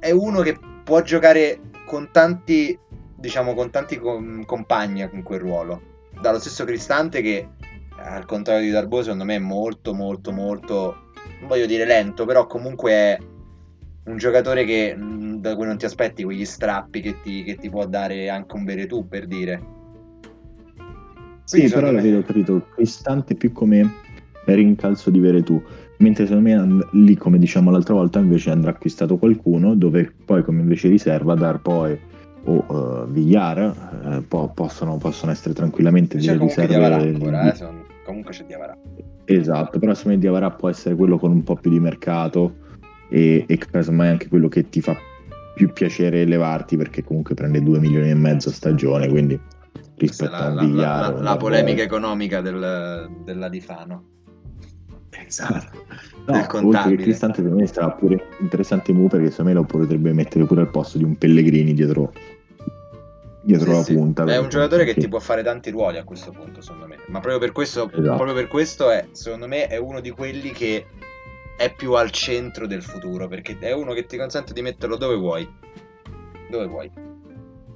[0.00, 2.78] è uno che può giocare con tanti,
[3.16, 5.80] diciamo, con tanti com- compagni in quel ruolo.
[6.20, 7.48] Dallo stesso Cristante che,
[7.96, 10.96] al contrario di Darbo, secondo me è molto, molto, molto,
[11.40, 13.18] non voglio dire lento, però comunque è
[14.04, 17.86] un giocatore che, da cui non ti aspetti quegli strappi che ti, che ti può
[17.86, 19.80] dare anche un Veretù, per dire.
[21.48, 22.00] Quindi, sì, però me...
[22.00, 23.90] vedo capito, Cristante più come
[24.54, 25.62] rincalzo di Veretù
[26.02, 30.60] mentre secondo me lì come diciamo l'altra volta invece andrà acquistato qualcuno dove poi come
[30.60, 31.98] invece riserva Darpoi
[32.44, 37.84] o uh, Villar uh, po- possono, possono, essere tranquillamente delle riserve ancora, eh, sono...
[38.04, 38.76] comunque c'è Diavara
[39.24, 42.56] esatto però secondo me Diavara può essere quello con un po' più di mercato
[43.08, 44.96] e, e casomai anche quello che ti fa
[45.54, 49.38] più piacere levarti perché comunque prende 2 milioni e mezzo a stagione quindi
[49.96, 54.11] rispetto la, a un Villar la, la, la polemica economica del, della Difano
[55.26, 55.84] Esatto.
[56.26, 60.12] No, oltre che Cristante per me sarà pure interessante Mu perché secondo me lo potrebbe
[60.12, 62.12] mettere pure al posto di un Pellegrini dietro,
[63.40, 63.94] dietro sì, la sì.
[63.94, 64.24] punta.
[64.24, 66.96] È un giocatore che ti può fare tanti ruoli a questo punto, secondo me.
[67.08, 68.14] Ma proprio per questo, esatto.
[68.14, 70.86] proprio per questo è, secondo me, è uno di quelli che
[71.56, 75.16] è più al centro del futuro perché è uno che ti consente di metterlo dove
[75.16, 75.48] vuoi.
[76.48, 77.11] Dove vuoi.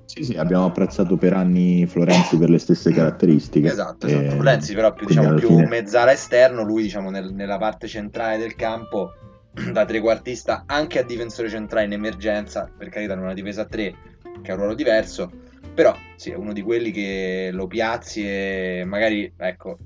[0.06, 3.68] Sì, sì, abbiamo apprezzato per anni Florenzi per le stesse caratteristiche.
[3.68, 4.24] Esatto, esatto.
[4.24, 5.66] Eh, Florenzi però più, diciamo, più fine...
[5.66, 9.12] mezzala esterno, lui diciamo nel, nella parte centrale del campo
[9.72, 13.94] da trequartista anche a difensore centrale in emergenza, per carità in una difesa a tre
[14.42, 15.30] che ha un ruolo diverso,
[15.74, 19.76] però sì, è uno di quelli che lo piazzi e magari, ecco,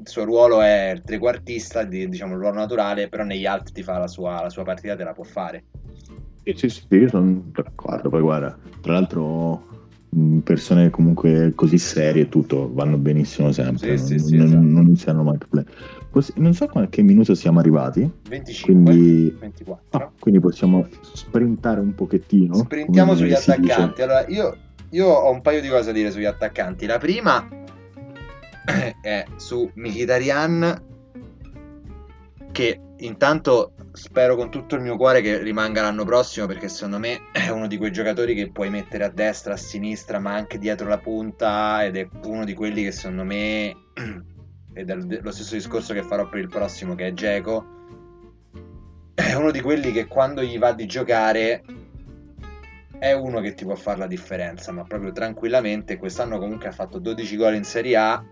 [0.00, 3.98] il suo ruolo è il trequartista, diciamo il ruolo naturale, però negli altri ti fa
[3.98, 5.64] la sua, la sua partita, te la può fare.
[6.56, 8.08] Sì, sì, sì, io sono d'accordo.
[8.08, 9.68] Poi guarda, tra l'altro
[10.42, 14.62] persone comunque così serie e tutto vanno benissimo sempre, sì, non, sì, sì, non, esatto.
[14.62, 15.68] non iniziano mai problemi.
[16.34, 18.10] Non so a che minuto siamo arrivati.
[18.28, 19.98] 25, quindi, 24.
[19.98, 22.54] Ah, quindi possiamo sprintare un pochettino.
[22.54, 24.02] Sprintiamo sugli attaccanti.
[24.02, 24.56] Allora, io,
[24.90, 26.86] io, ho un paio di cose da dire sugli attaccanti.
[26.86, 27.46] La prima
[29.00, 30.82] è su Mkhitaryan
[32.50, 37.28] che intanto spero con tutto il mio cuore che rimanga l'anno prossimo perché secondo me
[37.32, 40.88] è uno di quei giocatori che puoi mettere a destra, a sinistra, ma anche dietro
[40.88, 43.76] la punta ed è uno di quelli che secondo me
[44.72, 47.78] ed è lo stesso discorso che farò per il prossimo che è Geco
[49.14, 51.62] è uno di quelli che quando gli va di giocare
[52.98, 56.98] è uno che ti può fare la differenza, ma proprio tranquillamente quest'anno comunque ha fatto
[56.98, 58.22] 12 gol in Serie A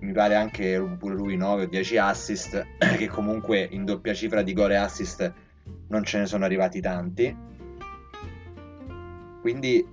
[0.00, 4.52] mi pare anche pure lui 9 o 10 assist, che comunque in doppia cifra di
[4.52, 5.32] gol e assist
[5.88, 7.36] non ce ne sono arrivati tanti.
[9.40, 9.86] Quindi,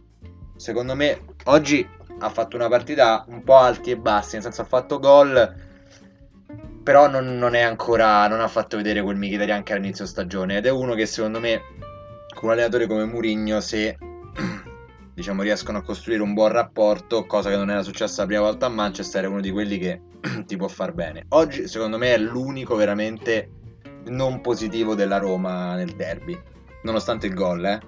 [0.56, 1.88] secondo me, oggi
[2.20, 5.64] ha fatto una partita un po' alti e bassi, nel senso ha fatto gol
[6.86, 10.68] però non, non, è ancora, non ha fatto vedere quel Mkhitaryan che all'inizio stagione ed
[10.68, 11.60] è uno che secondo me
[12.32, 13.98] con un allenatore come Mourinho se
[15.16, 18.66] diciamo riescono a costruire un buon rapporto, cosa che non era successa la prima volta
[18.66, 20.02] a Manchester, è uno di quelli che
[20.46, 21.26] ti può far bene.
[21.30, 23.50] Oggi secondo me è l'unico veramente
[24.08, 26.38] non positivo della Roma nel derby,
[26.84, 27.80] nonostante il gol, eh.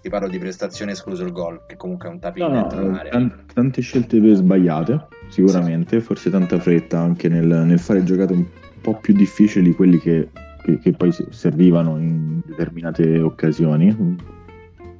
[0.00, 3.52] Ti parlo di prestazione escluso il gol, che comunque è un tapin no, no, tant-
[3.52, 6.06] tante scelte sbagliate, sicuramente, sì.
[6.06, 8.46] forse tanta fretta anche nel, nel, fare giocate un
[8.80, 10.28] po' più difficili quelli che,
[10.62, 14.36] che, che poi servivano in determinate occasioni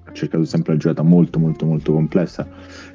[0.09, 2.49] ha cercato sempre la giocata molto molto molto complessa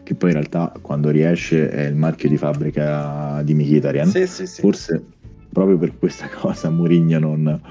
[0.03, 4.07] che poi in realtà quando riesce è il marchio di fabbrica di Mkhitaryan.
[4.07, 4.61] Sì, sì, sì.
[4.61, 5.03] forse
[5.51, 7.61] proprio per questa cosa Mourinho non,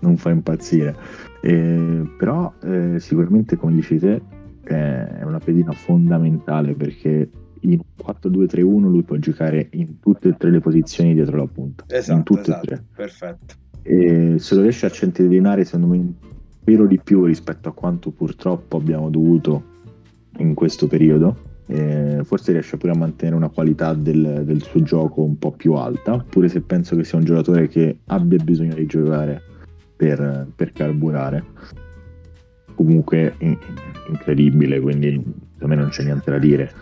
[0.00, 0.96] non fa impazzire.
[1.42, 4.20] Eh, però eh, sicuramente come dici te
[4.64, 7.30] è una pedina fondamentale perché
[7.60, 11.84] in 4-2-3-1 lui può giocare in tutte e tre le posizioni dietro la punta.
[11.88, 12.84] Esatto, in tutte esatto, e tre.
[12.94, 13.54] Perfetto.
[13.82, 16.14] E se lo riesce a centellinare secondo me
[16.66, 19.62] spero di più rispetto a quanto purtroppo abbiamo dovuto
[20.38, 21.44] in questo periodo.
[21.68, 25.74] Eh, forse riesce pure a mantenere una qualità del, del, suo gioco un po' più
[25.74, 29.40] alta, pure se penso che sia un giocatore che abbia bisogno di giocare
[29.94, 31.44] per, per carburare.
[32.74, 33.56] Comunque in,
[34.08, 35.22] incredibile, quindi
[35.60, 36.72] a me non c'è niente da dire.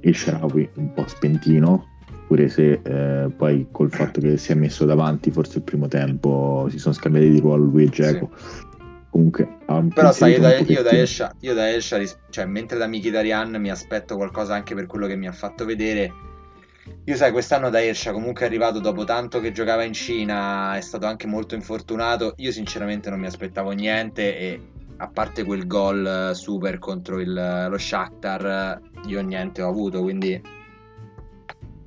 [0.00, 1.86] Il Sharawi un po' spentino,
[2.28, 6.66] pure se eh, poi col fatto che si è messo davanti forse il primo tempo
[6.70, 8.73] si sono scambiati di ruolo lui e Geco sì
[9.14, 9.58] comunque
[9.94, 12.00] però sai io da, io da Escia io da Escia
[12.30, 16.12] cioè mentre da Mkhitaryan mi aspetto qualcosa anche per quello che mi ha fatto vedere
[17.04, 20.80] io sai quest'anno da Escia comunque è arrivato dopo tanto che giocava in Cina è
[20.80, 22.34] stato anche molto infortunato.
[22.36, 24.60] Io sinceramente non mi aspettavo niente e
[24.98, 30.40] a parte quel gol super contro il, lo Shakhtar io niente ho avuto quindi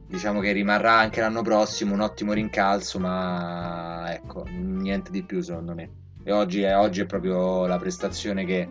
[0.07, 5.73] diciamo che rimarrà anche l'anno prossimo un ottimo rincalzo ma ecco niente di più secondo
[5.73, 8.67] me e oggi è, oggi è proprio la prestazione che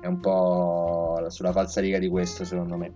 [0.00, 2.92] è un po' sulla falsa riga di questo secondo me.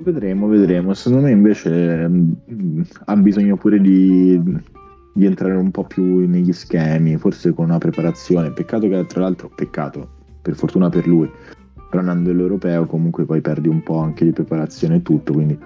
[0.00, 0.92] Vedremo, vedremo.
[0.92, 4.42] Secondo me invece mh, mm, ha bisogno pure di,
[5.14, 8.50] di, entrare un po' più negli schemi, forse con una preparazione.
[8.50, 10.08] Peccato che tra l'altro, peccato,
[10.42, 11.30] per fortuna per lui,
[11.88, 15.56] però andando all'europeo comunque poi perdi un po' anche di preparazione e tutto, quindi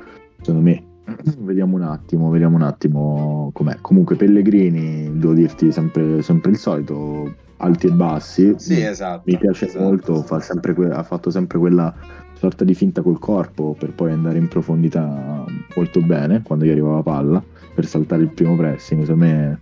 [0.43, 0.90] secondo me
[1.39, 3.79] Vediamo un attimo, vediamo un attimo com'è.
[3.81, 8.55] Comunque Pellegrini, devo dirti sempre, sempre il solito, alti e bassi.
[8.57, 9.23] Sì, esatto.
[9.27, 9.85] Mi piace esatto.
[9.85, 10.41] molto, fa
[10.75, 11.95] que- ha fatto sempre quella
[12.35, 15.45] sorta di finta col corpo per poi andare in profondità
[15.77, 17.45] molto bene quando gli arrivava palla
[17.75, 19.03] per saltare il primo pressing.
[19.03, 19.61] Secondo me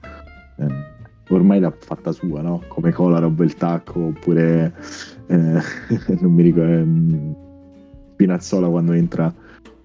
[0.59, 0.67] eh,
[1.31, 2.63] ormai l'ha fatta sua, no?
[2.69, 4.75] Come Cola roba il tacco oppure
[5.27, 5.61] eh,
[6.21, 7.37] non mi ricordo ehm,
[8.17, 9.33] Pinazzola quando entra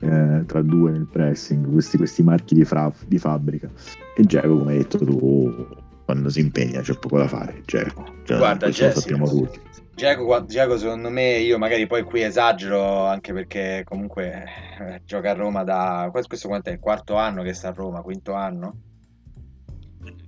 [0.03, 3.69] eh, tra due nel pressing, questi, questi marchi di, fra, di, fabbrica.
[4.15, 5.67] E Geco, come hai detto tu,
[6.05, 7.61] quando si impegna c'è poco da fare.
[7.65, 9.59] Geco, cioè, guarda, Ge- lo sappiamo tutti.
[9.95, 14.45] Geco, Geco, secondo me, io magari poi qui esagero anche perché comunque
[14.79, 16.09] eh, gioca a Roma da...
[16.11, 16.73] Questo quanto è?
[16.73, 18.75] Il quarto anno che sta a Roma, quinto anno?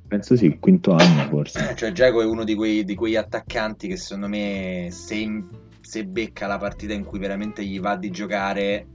[0.07, 1.73] Penso sì, quinto anno forse.
[1.75, 5.43] cioè Geco è uno di quei, di quegli attaccanti che secondo me se,
[5.81, 8.85] se becca la partita in cui veramente gli va di giocare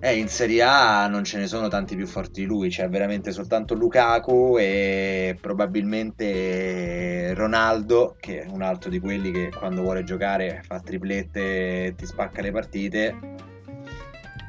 [0.00, 3.32] eh, in Serie A non ce ne sono tanti più forti di lui, c'è veramente
[3.32, 10.62] soltanto Lukaku e probabilmente Ronaldo, che è un altro di quelli che quando vuole giocare
[10.66, 13.16] fa triplette e ti spacca le partite.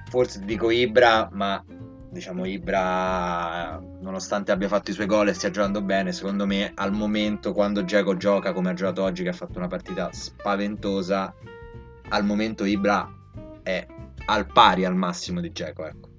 [0.10, 1.64] Forse dico Ibra, ma
[2.10, 6.92] diciamo Ibra, nonostante abbia fatto i suoi gol e stia giocando bene, secondo me al
[6.92, 11.34] momento quando Geco gioca come ha giocato oggi, che ha fatto una partita spaventosa,
[12.10, 13.10] al momento Ibra
[13.64, 13.86] è
[14.28, 16.16] al pari al massimo di Geco, ecco.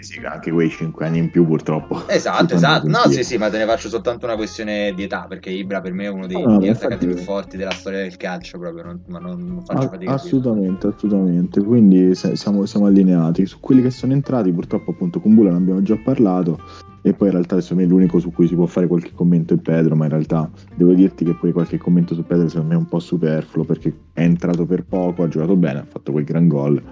[0.00, 2.06] Sì, anche quei 5 anni in più purtroppo.
[2.08, 2.86] Esatto, esatto.
[2.88, 5.92] No, sì, sì, ma te ne faccio soltanto una questione di età, perché Ibra per
[5.92, 9.02] me è uno dei, no, degli attaccanti più forti della storia del calcio, proprio, non,
[9.08, 10.12] ma non, non faccio ah, fatica.
[10.12, 11.62] Assolutamente, assolutamente.
[11.62, 13.46] Quindi siamo, siamo, allineati.
[13.46, 16.60] Su quelli che sono entrati, purtroppo appunto con Bula ne abbiamo già parlato.
[17.02, 19.56] E poi in realtà secondo me l'unico su cui si può fare qualche commento è
[19.56, 22.78] Pedro, ma in realtà devo dirti che poi qualche commento su Pedro secondo me è
[22.78, 26.48] un po' superfluo perché è entrato per poco, ha giocato bene, ha fatto quel gran
[26.48, 26.82] gol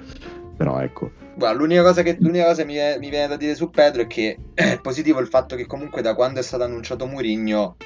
[0.56, 1.10] però ecco.
[1.34, 4.38] Guarda, l'unica cosa che l'unica cosa mi, mi viene da dire su Pedro è che
[4.54, 7.76] è positivo il fatto che comunque da quando è stato annunciato Murigno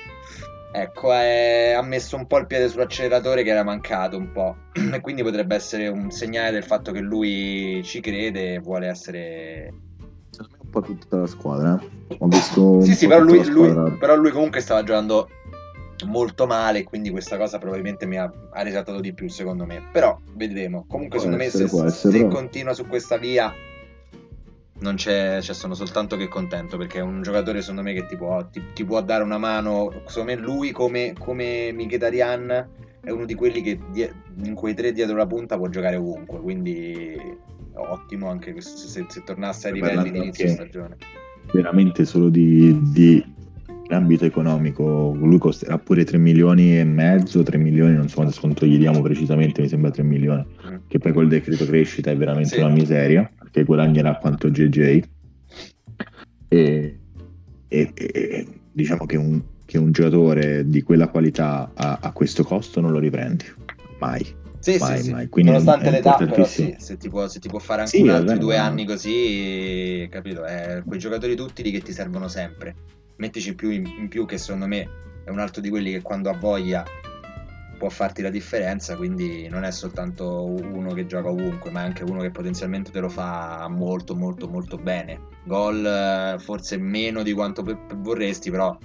[0.73, 4.57] ecco, è, ha messo un po' il piede sull'acceleratore che era mancato un po'.
[4.93, 9.73] e quindi potrebbe essere un segnale del fatto che lui ci crede e vuole essere
[10.39, 11.81] un po' tutta la squadra.
[12.09, 12.17] Eh?
[12.19, 12.81] Ho visto.
[12.81, 15.29] sì, sì, però lui, lui, però lui comunque stava giocando
[16.07, 19.83] molto male, quindi questa cosa probabilmente mi ha, ha risaltato di più secondo me.
[19.93, 20.85] Però vedremo.
[20.89, 23.53] Comunque può secondo essere, me se, essere, se continua su questa via
[24.81, 28.17] non c'è, cioè sono soltanto che contento perché è un giocatore secondo me che ti
[28.17, 32.69] può, ti, ti può dare una mano, secondo me lui come, come Mkhitaryan
[33.03, 36.41] è uno di quelli che die- in quei tre dietro la punta può giocare ovunque,
[36.41, 37.17] quindi
[37.75, 40.97] ottimo anche se, se tornasse ai livelli di inizio stagione.
[41.53, 43.25] Veramente solo di, di
[43.95, 48.67] ambito economico, lui costerà pure 3 milioni e mezzo, 3 milioni, non so quanto sconto
[48.67, 50.77] gli diamo precisamente, mi sembra 3 milioni, mm.
[50.89, 52.61] che poi col decreto crescita è veramente sì.
[52.61, 55.01] una miseria, perché guadagnerà quanto JJ.
[56.49, 56.99] E,
[57.69, 62.81] e, e diciamo che un, che un, giocatore di quella qualità a, a questo costo
[62.81, 63.45] non lo riprendi
[63.99, 64.27] mai.
[64.59, 65.11] Sì, mai, sì.
[65.11, 65.29] Mai.
[65.29, 68.39] Quindi Nonostante l'età, però sì, se ti, può, se ti può fare anche sì, altri
[68.39, 70.45] due anni così, capito?
[70.45, 72.75] È quei giocatori tutti che ti servono sempre
[73.21, 74.89] mettici più in, in più che secondo me
[75.25, 76.85] è un altro di quelli che quando ha voglia
[77.79, 82.03] può farti la differenza, quindi non è soltanto uno che gioca ovunque, ma è anche
[82.05, 85.19] uno che potenzialmente te lo fa molto molto molto bene.
[85.45, 87.65] Gol eh, forse meno di quanto
[87.97, 88.77] vorresti, però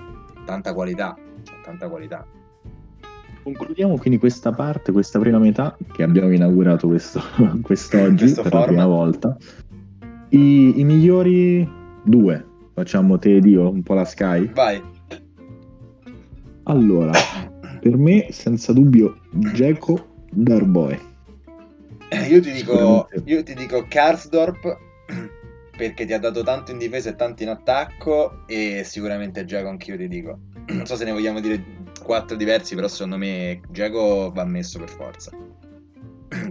[0.46, 1.18] tanta qualità,
[1.64, 2.26] tanta qualità.
[3.44, 7.22] Concludiamo quindi questa parte, questa prima metà che abbiamo inaugurato questo,
[7.62, 8.70] quest'oggi Questo per format.
[8.70, 9.38] la prima volta.
[10.30, 11.70] I, I migliori
[12.04, 14.52] due Facciamo te ed io un po' la Sky?
[14.52, 14.84] Vai.
[16.64, 17.12] Allora,
[17.80, 19.22] per me senza dubbio
[19.54, 21.00] Geco Darboe.
[22.10, 24.78] Eh, io ti dico, io ti dico Karsdorp
[25.78, 29.96] perché ti ha dato tanto in difesa e tanto in attacco e sicuramente Geco anch'io
[29.96, 30.38] ti dico.
[30.68, 31.64] Non so se ne vogliamo dire
[32.04, 35.32] quattro diversi, però secondo me Geco va messo per forza.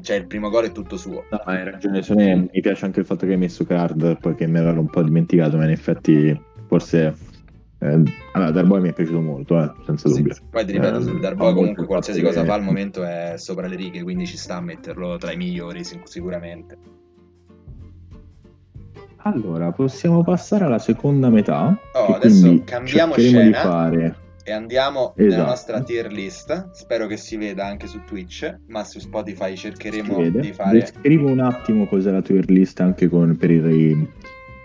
[0.05, 1.25] Cioè il primo gol è tutto suo.
[1.31, 4.61] No, hai ragione, Sone, mi piace anche il fatto che hai messo Card, perché me
[4.61, 7.33] l'ero un po' dimenticato, ma in effetti forse...
[7.79, 10.37] Eh, allora, Darboy mi è piaciuto molto, eh, senza sì, dubbio.
[10.51, 12.47] Poi ti ripeto, eh, Darboy comunque qualsiasi cosa che...
[12.47, 15.83] fa al momento è sopra le righe, quindi ci sta a metterlo tra i migliori
[15.85, 16.77] sicuramente.
[19.27, 21.77] Allora, possiamo passare alla seconda metà.
[21.95, 23.43] Oh, adesso cambiamo scena.
[23.43, 25.23] di fare e andiamo esatto.
[25.23, 26.71] nella nostra tier list.
[26.73, 30.81] Spero che si veda anche su Twitch, ma su Spotify cercheremo di fare.
[30.81, 34.09] Descrivo un attimo cos'è la tier list anche con, per i,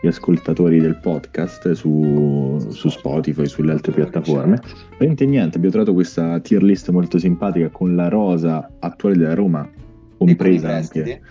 [0.01, 4.59] gli ascoltatori del podcast su, su Spotify e sulle altre piattaforme.
[4.99, 9.67] Niente, niente, abbiamo trovato questa tier list molto simpatica con la rosa attuale della Roma,
[10.17, 11.21] compresa anche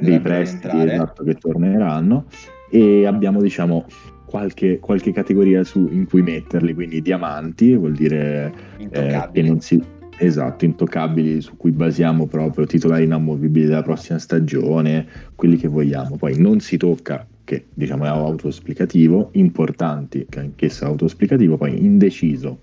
[0.00, 2.26] dei prestiti esatto, che torneranno.
[2.70, 3.86] E abbiamo, diciamo,
[4.34, 8.52] qualche, qualche categoria su, in cui metterli, quindi diamanti vuol dire
[8.90, 9.80] eh, che non si...
[10.16, 16.16] Esatto, intoccabili su cui basiamo proprio titolari inamovibili della prossima stagione, quelli che vogliamo.
[16.16, 22.58] Poi non si tocca, che diciamo è autoesplicativo, importanti, che anch'esso è autoesplicativo, poi indeciso,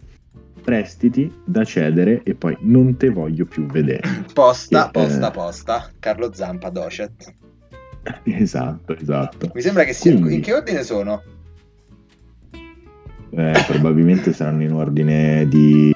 [0.62, 4.04] prestiti da cedere e poi non te voglio più vedere.
[4.34, 5.32] Posta, e, posta, eh...
[5.32, 7.34] posta, Carlo Zampa, Docet.
[8.24, 9.52] Esatto, esatto.
[9.54, 10.12] Mi sembra che sia...
[10.14, 10.36] Quindi...
[10.36, 11.22] In che ordine sono?
[13.36, 15.94] Eh, probabilmente saranno in ordine di...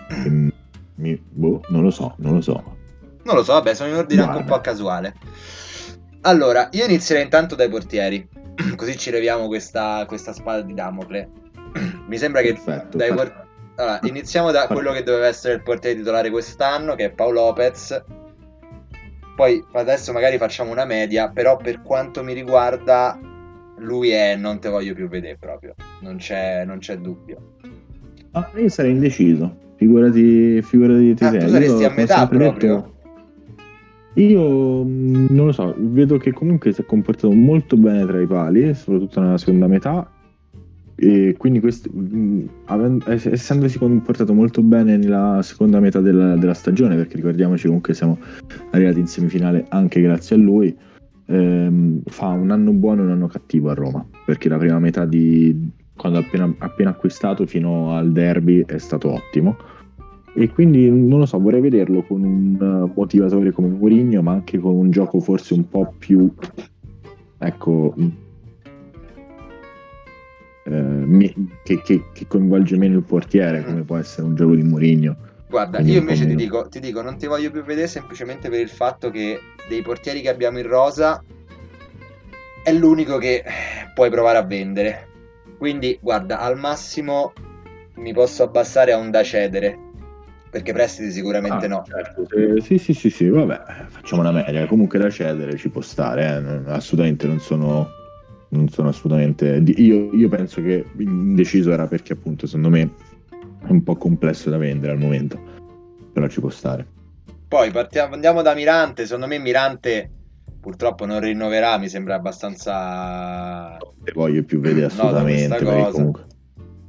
[0.96, 2.76] Mi, boh, non lo so, non lo so.
[3.24, 4.40] Non lo so, vabbè, sono in ordine Guarda.
[4.40, 5.14] anche un po' casuale.
[6.22, 8.28] Allora, io inizierei intanto dai portieri,
[8.76, 11.30] così ci leviamo questa, questa spada di Damocle.
[12.08, 13.44] Mi sembra che Perfetto, dai por-
[13.78, 18.04] allora, iniziamo da quello che doveva essere il portiere titolare quest'anno, che è Paolo Lopez.
[19.36, 23.20] Poi adesso magari facciamo una media, però per quanto mi riguarda
[23.78, 27.54] lui è non te voglio più vedere proprio, non c'è, non c'è dubbio.
[28.32, 31.26] Ah, io sarei indeciso, figurati, figurati te.
[31.26, 32.76] Ah, tu saresti io a metà proprio?
[32.76, 32.94] Detto,
[34.16, 38.28] io mm, non lo so, vedo che comunque si è comportato molto bene tra i
[38.28, 40.10] pali, soprattutto nella seconda metà.
[40.98, 42.46] E quindi, questo, mm,
[43.06, 48.18] essendosi comportato molto bene nella seconda metà della, della stagione, perché ricordiamoci comunque siamo
[48.72, 50.76] arrivati in semifinale anche grazie a lui
[51.26, 55.06] ehm, fa un anno buono e un anno cattivo a Roma, perché la prima metà
[55.06, 59.58] di quando appena, appena acquistato fino al derby è stato ottimo.
[60.38, 64.76] E quindi non lo so, vorrei vederlo con un motivatore come Mourinho, ma anche con
[64.76, 66.30] un gioco forse un po' più
[67.38, 67.94] ecco
[70.66, 71.34] eh,
[71.64, 75.16] che, che, che, coinvolge meno il portiere, come può essere un gioco di Mourinho.
[75.56, 78.68] Guarda, io invece ti dico, ti dico, non ti voglio più vedere semplicemente per il
[78.68, 79.40] fatto che
[79.70, 81.24] dei portieri che abbiamo in rosa
[82.62, 83.42] è l'unico che
[83.94, 85.08] puoi provare a vendere.
[85.58, 87.32] Quindi, guarda, al massimo
[87.96, 89.80] mi posso abbassare a un da cedere.
[90.50, 91.84] Perché prestiti sicuramente ah, no.
[91.88, 94.68] Certo, sì, sì, sì, sì, vabbè, facciamo una media.
[94.68, 96.70] Comunque da cedere ci può stare, eh.
[96.70, 97.88] assolutamente non sono,
[98.50, 99.64] non sono assolutamente...
[99.78, 103.14] Io, io penso che indeciso era perché appunto secondo me
[103.66, 105.40] è un po' complesso da vendere al momento,
[106.14, 106.86] però ci può stare.
[107.48, 110.10] Poi partiamo, andiamo da Mirante, secondo me Mirante
[110.66, 113.78] purtroppo non rinnoverà, mi sembra abbastanza...
[113.80, 115.62] Non voglio più vedere assolutamente.
[115.62, 116.26] No, comunque...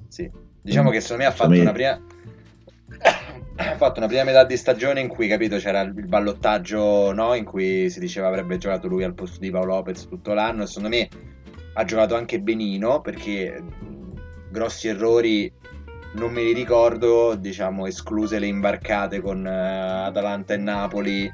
[0.09, 0.31] Sì.
[0.63, 0.93] Diciamo mm.
[0.93, 1.61] che secondo me ha fatto me...
[1.61, 2.01] una prima...
[3.57, 7.35] ha fatto una prima metà di stagione in cui, capito, c'era il ballottaggio, no?
[7.35, 10.67] In cui si diceva avrebbe giocato lui al posto di Paolo Lopez tutto l'anno e
[10.67, 11.09] secondo me
[11.75, 13.63] ha giocato anche benino perché
[14.51, 15.53] grossi errori
[16.17, 21.33] non me li ricordo, diciamo, escluse le imbarcate con uh, Atalanta e Napoli,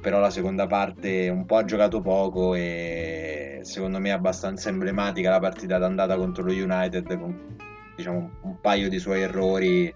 [0.00, 5.30] però la seconda parte un po' ha giocato poco e secondo me è abbastanza emblematica
[5.30, 7.56] la partita d'andata contro lo United con
[7.96, 9.94] diciamo, un paio di suoi errori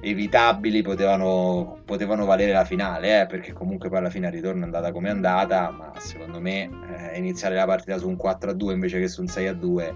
[0.00, 4.64] evitabili potevano, potevano valere la finale, eh, perché comunque poi alla fine il ritorno è
[4.64, 6.68] andata come è andata, ma secondo me
[7.12, 9.94] eh, iniziare la partita su un 4-2 invece che su un 6-2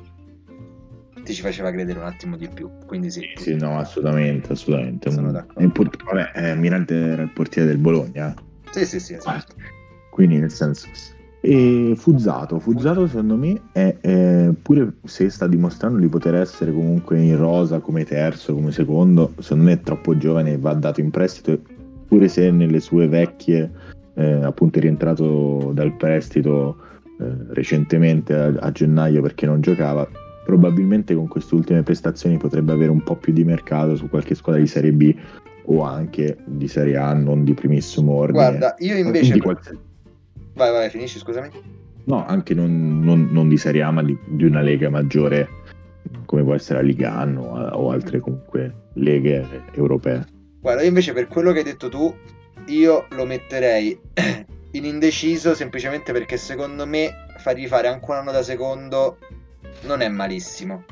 [1.30, 2.68] ti ci faceva credere un attimo di più.
[2.86, 3.22] Quindi sì.
[3.36, 5.10] Sì, no, assolutamente, assolutamente.
[5.10, 5.70] Sono d'accordo.
[5.70, 8.34] Port- vabbè, eh, Mirante era il portiere del Bologna.
[8.70, 9.54] Sì, sì, sì, esatto.
[10.10, 10.88] quindi nel senso...
[11.42, 17.18] E Fuzzato, Fuzzato secondo me è, è, pure se sta dimostrando di poter essere comunque
[17.18, 21.08] in rosa come terzo, come secondo, secondo me è troppo giovane e va dato in
[21.08, 21.58] prestito,
[22.06, 23.70] pure se nelle sue vecchie
[24.16, 26.76] eh, appunto è rientrato dal prestito
[27.18, 30.06] eh, recentemente a, a gennaio perché non giocava,
[30.44, 34.60] probabilmente con queste ultime prestazioni potrebbe avere un po' più di mercato su qualche squadra
[34.60, 35.14] di Serie B
[35.64, 38.46] o anche di Serie A, non di primissimo ordine.
[38.46, 39.38] Guarda, io invece...
[39.38, 39.78] Qualsiasi...
[40.54, 41.48] Vai, vai, finisci, scusami.
[42.04, 45.48] No, anche non, non, non di Serie A, ma di, di, una lega maggiore
[46.24, 50.26] come può essere la Liga Anno o altre comunque leghe europee.
[50.60, 52.12] Guarda, io invece per quello che hai detto tu,
[52.66, 53.98] io lo metterei
[54.72, 59.18] in indeciso semplicemente perché secondo me fargli fare anche un anno da secondo
[59.82, 60.84] non è malissimo.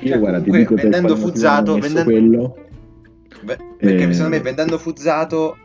[0.00, 2.04] Io cioè, guarda, dico vendendo Fuzzato, vendendo...
[2.04, 2.56] quello.
[3.42, 4.12] Beh, perché eh...
[4.12, 5.56] secondo me vendendo Fuzzato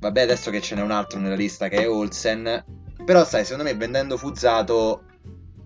[0.00, 2.64] vabbè adesso che ce n'è un altro nella lista che è Olsen,
[3.04, 5.02] però sai, secondo me vendendo Fuzzato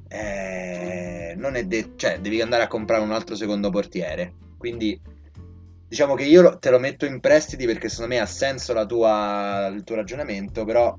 [0.09, 4.99] eh, non è detto, cioè devi andare a comprare un altro secondo portiere, quindi
[5.87, 9.85] diciamo che io te lo metto in prestiti perché secondo me ha senso tua, il
[9.85, 10.97] tuo ragionamento, però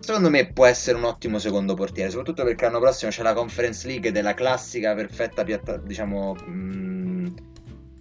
[0.00, 3.86] Secondo me può essere un ottimo secondo portiere, soprattutto perché l'anno prossimo c'è la Conference
[3.86, 7.34] League della classica perfetta piatta- diciamo, mh,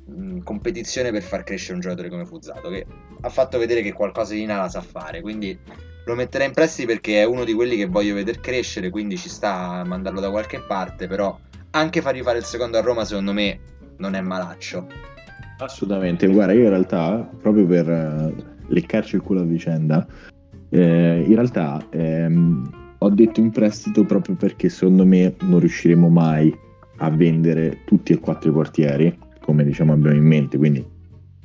[0.06, 2.86] mh, competizione per far crescere un giocatore come Fuzzato, che
[3.20, 5.58] ha fatto vedere che qualcosa di Nala sa fare, quindi
[6.06, 9.28] lo metterei in prestiti perché è uno di quelli che voglio vedere crescere, quindi ci
[9.28, 11.38] sta a mandarlo da qualche parte, però
[11.72, 13.60] anche fargli fare il secondo a Roma secondo me
[13.98, 14.88] non è malaccio.
[15.60, 18.34] Assolutamente, guarda, io in realtà proprio per uh,
[18.70, 20.08] leccarci il culo a vicenda
[20.70, 26.56] eh, in realtà ehm, ho detto in prestito proprio perché secondo me non riusciremo mai
[26.98, 30.86] a vendere tutti e quattro i portieri, come diciamo abbiamo in mente, quindi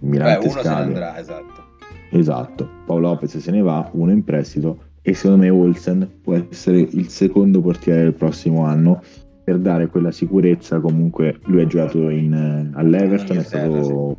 [0.01, 1.63] Mirante Beh, uno se ne andrà, esatto.
[2.11, 6.79] Esatto, Paolo Lopez se ne va, uno in prestito e secondo me Olsen può essere
[6.79, 9.03] il secondo portiere del prossimo anno
[9.45, 10.81] per dare quella sicurezza.
[10.81, 14.17] Comunque lui ha giocato in, eh, all'Everton è stato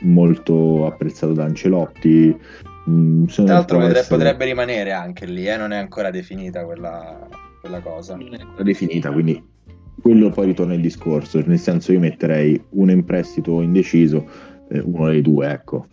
[0.00, 2.36] molto apprezzato da Ancelotti
[2.88, 4.16] Mm, Tra l'altro potrebbe, essere...
[4.16, 5.56] potrebbe, rimanere anche lì, eh?
[5.56, 7.26] non è ancora definita quella,
[7.60, 8.16] quella cosa.
[8.16, 9.42] Non è ancora definita, quindi
[10.00, 14.28] quello poi ritorna il discorso, nel senso io metterei uno in prestito indeciso,
[14.68, 15.86] eh, uno dei due, ecco.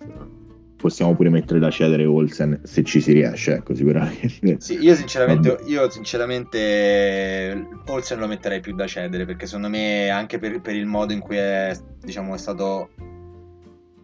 [0.76, 4.58] Possiamo pure mettere da cedere Olsen se ci si riesce, ecco, sicuramente.
[4.60, 10.40] Sì, io sinceramente, io sinceramente Olsen lo metterei più da cedere perché secondo me anche
[10.40, 12.90] per, per il modo in cui è, diciamo, è stato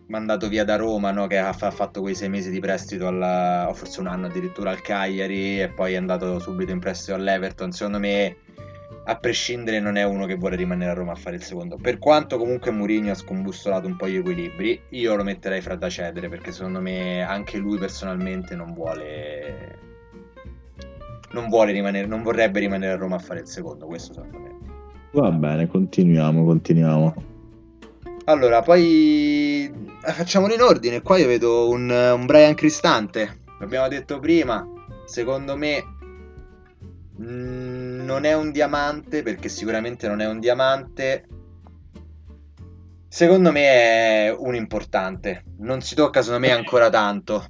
[0.08, 1.28] mandato via da Roma, no?
[1.28, 4.82] che ha, fatto quei sei mesi di prestito, alla, o forse un anno addirittura al
[4.82, 7.72] Cagliari e poi è andato subito in prestito all'Everton.
[7.72, 8.36] Secondo me,
[9.06, 11.78] a prescindere, non è uno che vuole rimanere a Roma a fare il secondo.
[11.78, 15.90] Per quanto comunque Mourinho ha scombussolato un po' gli equilibri, io lo metterei fra da
[15.90, 19.86] cedere perché secondo me anche lui personalmente non vuole.
[21.32, 24.56] Non vuole rimanere, non vorrebbe rimanere a Roma a fare il secondo, questo secondo me.
[25.12, 27.37] Va bene, continuiamo, continuiamo.
[28.30, 29.64] Allora, poi
[30.06, 31.02] eh, facciamolo in ordine.
[31.02, 33.44] Qua io vedo un, un Brian Cristante.
[33.58, 34.68] L'abbiamo detto prima.
[35.06, 35.82] Secondo me
[37.22, 41.26] mm, non è un diamante, perché sicuramente non è un diamante.
[43.08, 45.46] Secondo me è un importante.
[45.60, 47.46] Non si tocca, secondo me, ancora tanto.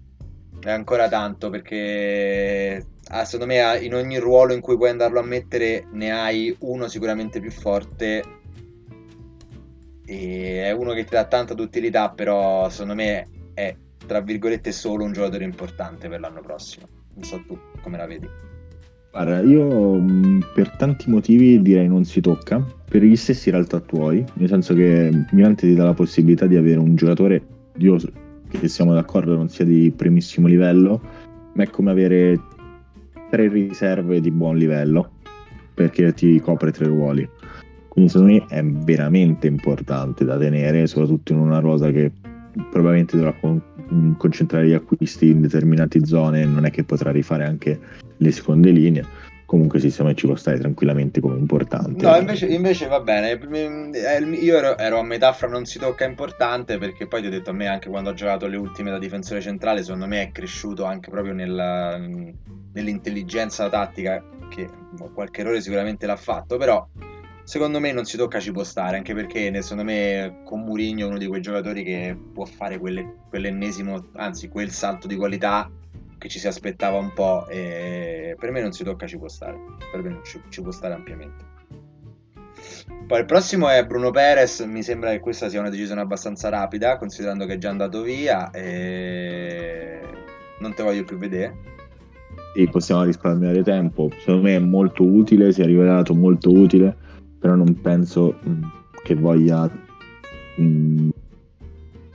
[0.60, 5.24] È ancora tanto perché ah, secondo me in ogni ruolo in cui puoi andarlo a
[5.24, 8.37] mettere ne hai uno sicuramente più forte
[10.10, 15.04] e è uno che ti dà tanta utilità, però secondo me è tra virgolette solo
[15.04, 16.88] un giocatore importante per l'anno prossimo.
[17.14, 18.28] Non so tu come la vedi.
[19.12, 20.02] Guarda, io
[20.54, 24.74] per tanti motivi direi non si tocca, per gli stessi in realtà tuoi, nel senso
[24.74, 27.46] che Mirante ti dà la possibilità di avere un giocatore,
[27.78, 27.98] io
[28.50, 31.02] che siamo d'accordo non sia di primissimo livello,
[31.54, 32.40] ma è come avere
[33.30, 35.16] tre riserve di buon livello
[35.74, 37.28] perché ti copre tre ruoli.
[37.98, 42.12] Quindi secondo me è veramente importante da tenere, soprattutto in una rosa che
[42.70, 43.60] probabilmente dovrà con-
[44.20, 47.80] concentrare gli acquisti in determinate zone, non è che potrà rifare anche
[48.18, 52.06] le seconde linee comunque sì, secondo me ci può stare tranquillamente come importante.
[52.06, 53.32] No, invece, invece va bene.
[54.42, 57.52] Io ero, ero, a metà fra non si tocca importante perché poi ti ho detto
[57.52, 60.84] a me anche quando ho giocato le ultime da difensore centrale, secondo me è cresciuto
[60.84, 61.98] anche proprio nella,
[62.74, 64.70] nell'intelligenza tattica che
[65.14, 66.86] qualche errore sicuramente l'ha fatto, però
[67.48, 71.08] secondo me non si tocca ci può stare, anche perché secondo me con Murigno è
[71.08, 75.72] uno di quei giocatori che può fare quelle, quell'ennesimo, anzi quel salto di qualità
[76.18, 79.58] che ci si aspettava un po' e per me non si tocca ci può stare
[79.90, 81.46] per me ci, ci può stare ampiamente.
[83.08, 86.98] Poi il prossimo è Bruno Perez mi sembra che questa sia una decisione abbastanza rapida
[86.98, 90.02] considerando che è già andato via e
[90.60, 91.56] non te voglio più vedere.
[92.54, 97.06] Sì, possiamo risparmiare tempo secondo me è molto utile si è rivelato molto utile
[97.40, 98.64] però non penso mm,
[99.04, 99.70] che voglia
[100.58, 101.10] mh, mm,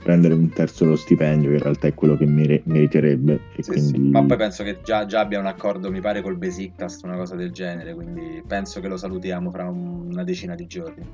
[0.03, 3.39] prendere un terzo lo stipendio, che in realtà è quello che mere- meriterebbe.
[3.55, 3.89] Sì, quindi...
[3.89, 4.09] sì.
[4.09, 7.35] Ma poi penso che già, già, abbia un accordo, mi pare, col Besiktas, una cosa
[7.35, 11.07] del genere, quindi penso che lo salutiamo fra un, una decina di giorni.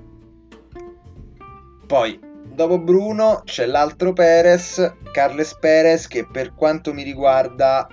[1.86, 2.20] Poi,
[2.54, 7.88] dopo Bruno, c'è l'altro Perez, Carles Perez, che per quanto mi riguarda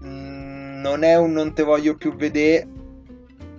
[0.00, 2.66] mh, mm, non è un non te voglio più vedere,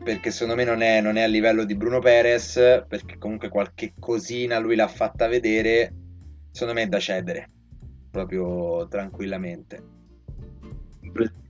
[0.04, 3.94] perché secondo me non è, non è a livello di Bruno Perez, perché comunque qualche
[3.98, 5.94] cosina lui l'ha fatta vedere
[6.52, 7.50] secondo me è da cedere
[8.12, 9.92] proprio tranquillamente.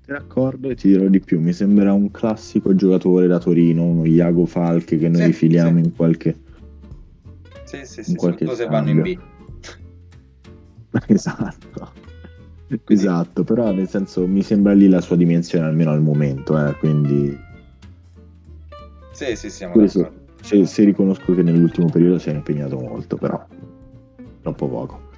[0.05, 4.45] D'accordo e ti dirò di più, mi sembra un classico giocatore da Torino, uno Iago
[4.45, 5.85] Falche che noi sì, rifiliamo sì.
[5.85, 6.35] in qualche
[7.63, 9.17] Sì, sì, sì, in soprattutto se vanno in B.
[11.07, 11.91] esatto.
[12.87, 17.37] Esatto, però nel senso mi sembra lì la sua dimensione almeno al momento, eh, quindi
[19.13, 20.11] Sì, sì, siamo Questo,
[20.41, 23.45] se, se riconosco che nell'ultimo periodo si è impegnato molto, però
[24.41, 25.11] troppo poco.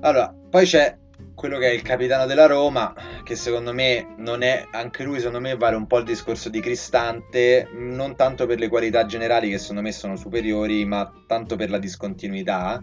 [0.00, 0.96] Allora, poi c'è
[1.34, 2.94] quello che è il capitano della Roma,
[3.24, 6.60] che secondo me non è, anche lui secondo me vale un po' il discorso di
[6.60, 11.70] Cristante, non tanto per le qualità generali che secondo me sono superiori, ma tanto per
[11.70, 12.82] la discontinuità.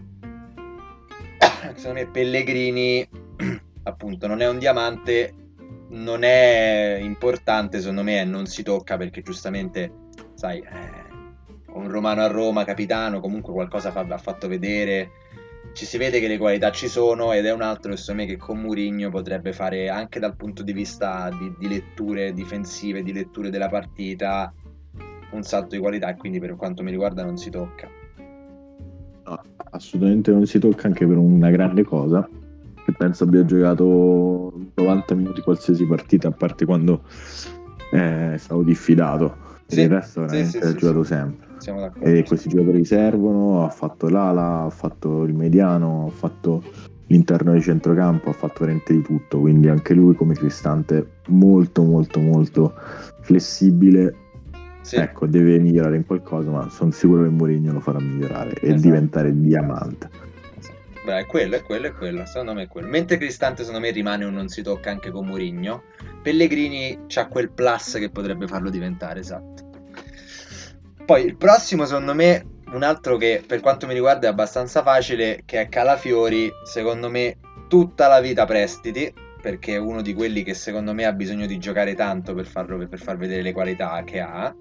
[1.76, 3.08] secondo me Pellegrini,
[3.84, 5.32] appunto, non è un diamante,
[5.90, 9.90] non è importante, secondo me non si tocca perché giustamente,
[10.38, 15.10] sai, eh, un romano a Roma, capitano, comunque qualcosa fa, ha fatto vedere
[15.72, 18.36] ci si vede che le qualità ci sono ed è un altro secondo me che
[18.36, 23.50] con Murigno potrebbe fare anche dal punto di vista di, di, letture difensive, di letture
[23.50, 24.52] della partita,
[25.32, 27.88] un salto di qualità e quindi per quanto mi riguarda non si tocca.
[29.24, 32.28] No, assolutamente non si tocca anche per una grande cosa
[32.84, 37.02] che penso abbia giocato 90 minuti qualsiasi partita a parte quando
[37.90, 39.47] è stato diffidato.
[39.68, 42.08] Sì, il resto veramente ha giocato sempre siamo d'accordo.
[42.08, 46.62] E questi giocatori servono, ha fatto l'ala, ha fatto il mediano, ha fatto
[47.06, 52.20] l'interno di centrocampo, ha fatto veramente di tutto, quindi anche lui come Cristante molto molto
[52.20, 52.74] molto
[53.20, 54.14] flessibile.
[54.80, 54.96] Sì.
[54.96, 58.80] Ecco, deve migliorare in qualcosa, ma sono sicuro che Mourinho lo farà migliorare e esatto.
[58.80, 60.08] diventare diamante.
[61.08, 62.26] Beh, è quello, è quello, è quello.
[62.26, 62.86] Secondo me è quello.
[62.86, 65.84] Mentre Cristante, secondo me, rimane un non si tocca anche con Mourinho.
[66.22, 69.70] Pellegrini ha quel plus che potrebbe farlo diventare, esatto.
[71.06, 75.44] Poi il prossimo, secondo me, un altro che per quanto mi riguarda è abbastanza facile,
[75.46, 77.38] che è Calafiori, secondo me
[77.68, 81.56] tutta la vita prestiti, perché è uno di quelli che secondo me ha bisogno di
[81.56, 84.54] giocare tanto per, farlo, per far vedere le qualità che ha.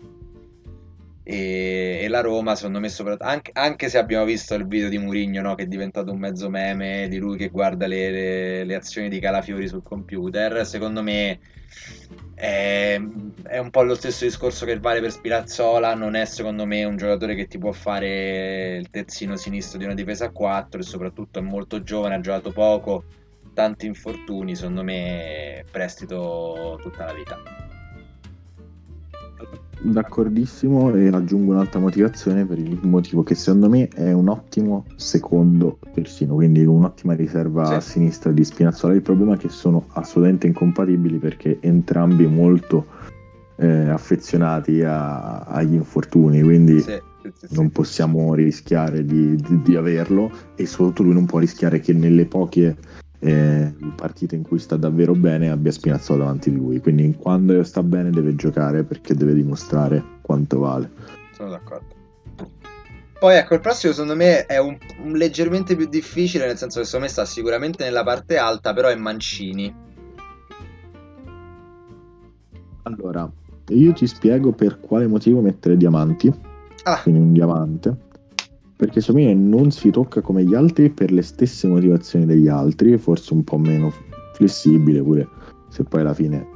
[1.30, 4.98] E, e la Roma, secondo me, soprattutto, anche, anche, se abbiamo visto il video di
[4.98, 8.76] Murigno, no, che è diventato un mezzo meme di lui che guarda le, le, le
[8.76, 11.38] azioni di Calafiori sul computer, secondo me
[12.34, 12.98] è,
[13.44, 15.96] è, un po' lo stesso discorso che vale per Spirazzola.
[15.96, 19.96] Non è secondo me un giocatore che ti può fare il terzino sinistro di una
[19.96, 23.04] difesa a 4 e soprattutto è molto giovane, ha giocato poco,
[23.54, 24.56] tanti infortuni.
[24.56, 27.67] Secondo me prestito tutta la vita.
[29.80, 35.78] D'accordissimo e aggiungo un'altra motivazione per il motivo che secondo me è un ottimo secondo
[35.94, 37.74] terzino, quindi un'ottima riserva sì.
[37.74, 38.96] a sinistra di Spinazzola.
[38.96, 42.88] Il problema è che sono assolutamente incompatibili perché entrambi molto
[43.58, 47.00] eh, affezionati a, agli infortuni, quindi sì,
[47.34, 51.94] sì, non possiamo rischiare di, di, di averlo e soprattutto lui non può rischiare che
[51.94, 52.76] nelle poche
[53.20, 56.80] eh, partite in cui sta davvero bene abbia Spinazzola davanti di lui.
[56.80, 60.92] Quindi quando sta bene deve giocare perché deve dimostrare quanto vale.
[61.34, 61.96] Sono d'accordo.
[63.20, 66.86] Poi ecco, il prossimo secondo me è un, un leggermente più difficile, nel senso che
[66.86, 69.74] secondo me sta sicuramente nella parte alta, però è Mancini.
[72.84, 73.30] Allora,
[73.70, 76.32] io ti spiego per quale motivo mettere diamanti,
[76.84, 77.98] Ah, quindi un diamante,
[78.78, 83.34] perché me non si tocca come gli altri per le stesse motivazioni degli altri, forse
[83.34, 83.92] un po' meno
[84.34, 85.28] flessibile pure,
[85.68, 86.48] se poi alla fine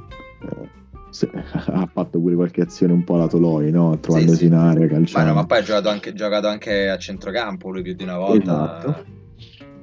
[0.42, 0.68] eh,
[1.10, 1.28] se-
[1.66, 3.98] ha fatto pure qualche azione un po' alla Toloi, no?
[3.98, 4.44] Trovandosi sì.
[4.46, 5.28] in area, ma, calciando.
[5.28, 8.40] no, ma poi ha giocato anche, giocato anche a centrocampo lui più di una volta.
[8.40, 9.20] Esatto.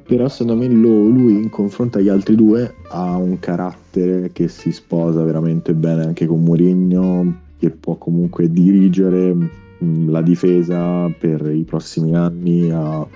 [0.08, 5.24] Però secondo me lui in confronto agli altri due ha un carattere che si sposa
[5.24, 9.36] veramente bene anche con Mourinho, che può comunque dirigere
[9.80, 13.08] la difesa per i prossimi anni a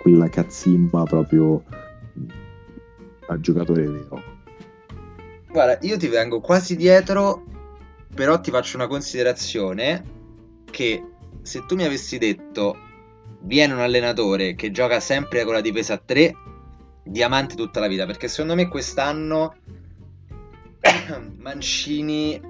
[0.00, 1.62] quella cazzimma proprio
[2.12, 2.24] mh,
[3.28, 4.22] a giocatore vero.
[5.50, 7.44] Guarda, io ti vengo quasi dietro,
[8.14, 10.18] però ti faccio una considerazione
[10.70, 11.04] che
[11.42, 12.76] se tu mi avessi detto
[13.42, 16.34] viene un allenatore che gioca sempre con la difesa a 3,
[17.04, 19.54] diamante tutta la vita, perché secondo me quest'anno
[21.38, 22.40] Mancini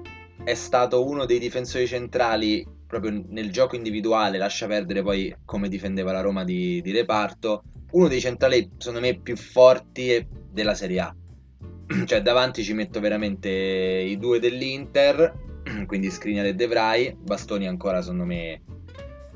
[0.43, 6.11] è stato uno dei difensori centrali proprio nel gioco individuale, lascia perdere poi come difendeva
[6.11, 11.15] la Roma di, di reparto, uno dei centrali secondo me più forti della Serie A.
[12.05, 15.33] Cioè davanti ci metto veramente i due dell'Inter,
[15.87, 18.61] quindi Skriniar e De Vrij, Bastoni ancora secondo me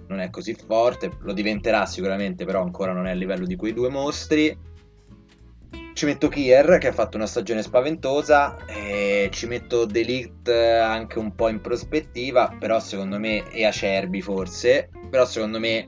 [0.07, 3.71] non è così forte, lo diventerà sicuramente, però ancora non è a livello di quei
[3.71, 4.55] due mostri.
[5.95, 11.33] Ci metto Kier che ha fatto una stagione spaventosa, e ci metto Delict anche un
[11.33, 15.87] po' in prospettiva, però secondo me è Acerbi forse, però secondo me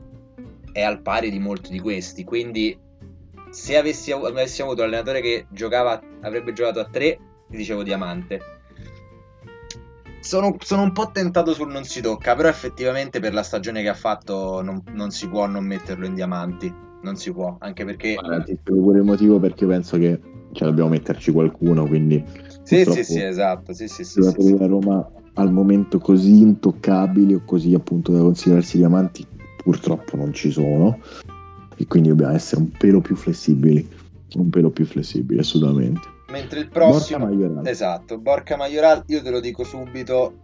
[0.72, 2.80] è al pari di molti di questi, quindi
[3.50, 8.40] se avessi, avessi avuto un allenatore che giocava, avrebbe giocato a 3, ti dicevo diamante.
[10.22, 13.90] Sono, sono un po' tentato sul non si tocca, però effettivamente per la stagione che
[13.90, 16.86] ha fatto non, non si può non metterlo in diamanti.
[17.08, 18.16] Non si può, anche perché...
[18.16, 20.20] Guarda, ti spiego pure il motivo perché penso che
[20.52, 22.24] cioè, dobbiamo metterci qualcuno, quindi
[22.64, 23.74] Sì, sì, sì, esatto.
[23.74, 24.58] Sì, sì, sì, i sì, sì.
[24.60, 29.26] Roma al momento così intoccabili o così appunto da considerarsi diamanti
[29.64, 31.00] purtroppo non ci sono
[31.78, 33.88] e quindi dobbiamo essere un pelo più flessibili
[34.36, 37.26] un pelo più flessibili assolutamente Mentre il Borca prossimo...
[37.26, 40.40] Majoral Esatto, Borca Majoral, io te lo dico subito,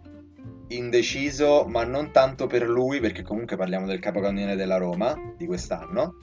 [0.68, 6.14] indeciso, ma non tanto per lui, perché comunque parliamo del capocannoniere della Roma di quest'anno,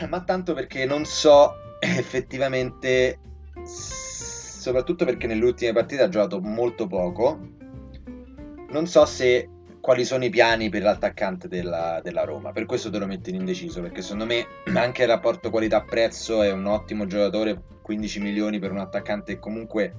[0.08, 3.18] ma tanto perché non so effettivamente,
[3.64, 7.38] soprattutto perché nelle ultime partite ha giocato molto poco,
[8.70, 9.48] non so se
[9.80, 12.52] quali sono i piani per l'attaccante della, della Roma.
[12.52, 16.50] Per questo te lo metto in indeciso, perché secondo me anche il rapporto qualità-prezzo è
[16.50, 19.92] un ottimo giocatore, 15 milioni per un attaccante che comunque,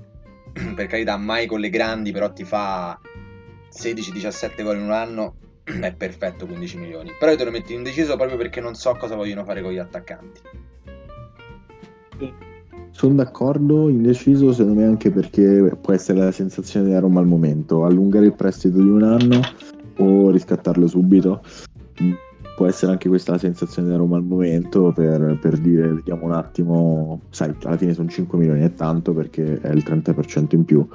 [0.76, 3.00] per carità, mai con le grandi, però ti fa
[3.72, 5.36] 16-17 gol in un anno,
[5.66, 7.11] è perfetto 15 milioni.
[7.20, 9.72] Però io te lo metto in indeciso proprio perché non so cosa vogliono fare con
[9.72, 10.41] gli attaccanti.
[12.91, 17.84] sono d'accordo indeciso secondo me anche perché può essere la sensazione della Roma al momento
[17.84, 19.41] allungare il prestito di un anno
[19.97, 21.41] o riscattarlo subito
[22.55, 26.32] può essere anche questa la sensazione della Roma al momento per, per dire vediamo un
[26.32, 30.88] attimo sai alla fine sono 5 milioni è tanto perché è il 30% in più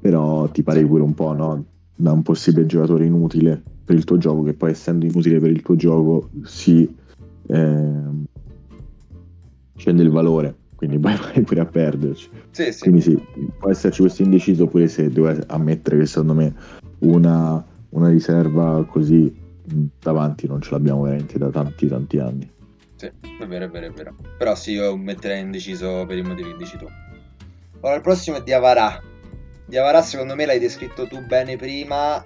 [0.00, 1.64] però ti pare pure un po' no?
[2.00, 5.62] Da un possibile giocatore inutile per il tuo gioco che poi essendo inutile per il
[5.62, 6.96] tuo gioco si
[7.48, 8.24] ehm,
[9.76, 12.80] scende il valore quindi vai, vai pure a perderci Sì, sì.
[12.82, 13.18] quindi sì
[13.58, 16.54] può esserci questo indeciso pure se devo ammettere che secondo me
[17.00, 19.34] una, una riserva così
[20.00, 22.48] davanti non ce l'abbiamo veramente da tanti tanti anni
[22.94, 24.14] Sì, è vero, è vero, è vero.
[24.38, 26.86] Però sì, io metterei indeciso per i motivi che dici tu.
[27.80, 29.00] Ora, il prossimo è Diavarà.
[29.68, 32.24] Diavarà, secondo me, l'hai descritto tu bene prima.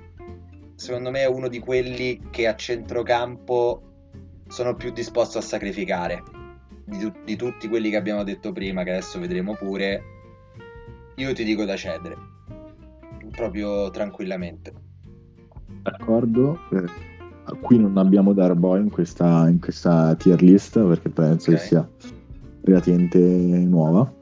[0.77, 3.83] Secondo me è uno di quelli che a centrocampo
[4.49, 6.23] sono più disposto a sacrificare.
[6.85, 10.03] Di, tu- di tutti quelli che abbiamo detto prima, che adesso vedremo pure,
[11.17, 12.17] io ti dico da cedere.
[13.31, 14.73] Proprio tranquillamente.
[15.83, 21.57] d'accordo Eh, qui non abbiamo Darboy in questa, in questa tier list perché penso Ok.
[21.57, 21.89] che sia
[22.63, 24.13] relativamente nuova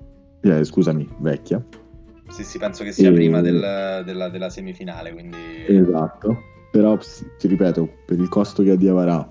[0.43, 1.62] Eh, scusami vecchia
[2.31, 5.37] Sì, sì, penso che sia E- prima del- della, della semifinale, quindi...
[5.66, 6.37] Esatto,
[6.70, 6.97] però
[7.39, 9.28] ti ripeto, per il costo che ha Diavarà,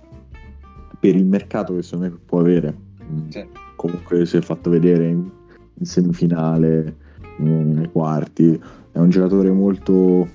[0.99, 2.75] per il mercato che secondo me può avere,
[3.07, 3.45] mh, Sì.
[3.77, 5.29] comunque si è fatto vedere in,
[5.75, 6.97] in semifinale,
[7.37, 10.27] in- nei quarti, è un giocatore molto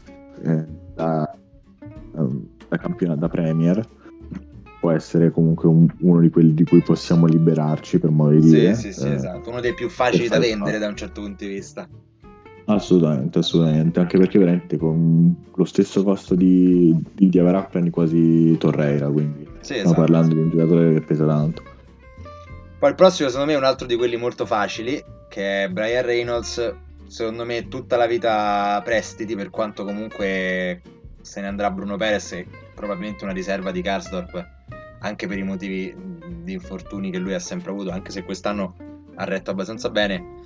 [0.43, 1.37] eh, da,
[2.17, 3.87] ehm, da campionato, da Premier,
[4.81, 8.49] può essere comunque un- uno di quelli di cui possiamo liberarci per modo di Sì,
[8.51, 8.75] dire.
[8.75, 9.51] sì, sì, eh, esatto.
[9.51, 11.89] Uno dei più facili da vendere da un certo punto di vista.
[12.67, 19.09] Assolutamente, assolutamente, anche perché veramente con lo stesso costo di, di Diavara prendi quasi Torreira,
[19.09, 20.01] quindi Sì, stiamo esatto.
[20.01, 21.62] parlando di un giocatore che pesa tanto.
[22.79, 26.05] Poi il prossimo, secondo me, è un altro di quelli molto facili, che è Brian
[26.05, 26.75] Reynolds.
[27.07, 30.81] Secondo me, tutta la vita prestiti, per quanto comunque
[31.21, 34.47] se ne andrà Bruno Perez, e probabilmente una riserva di Karsdorp,
[35.01, 35.95] anche per i motivi
[36.43, 38.75] di infortuni che lui ha sempre avuto, anche se quest'anno
[39.15, 40.43] ha retto abbastanza bene.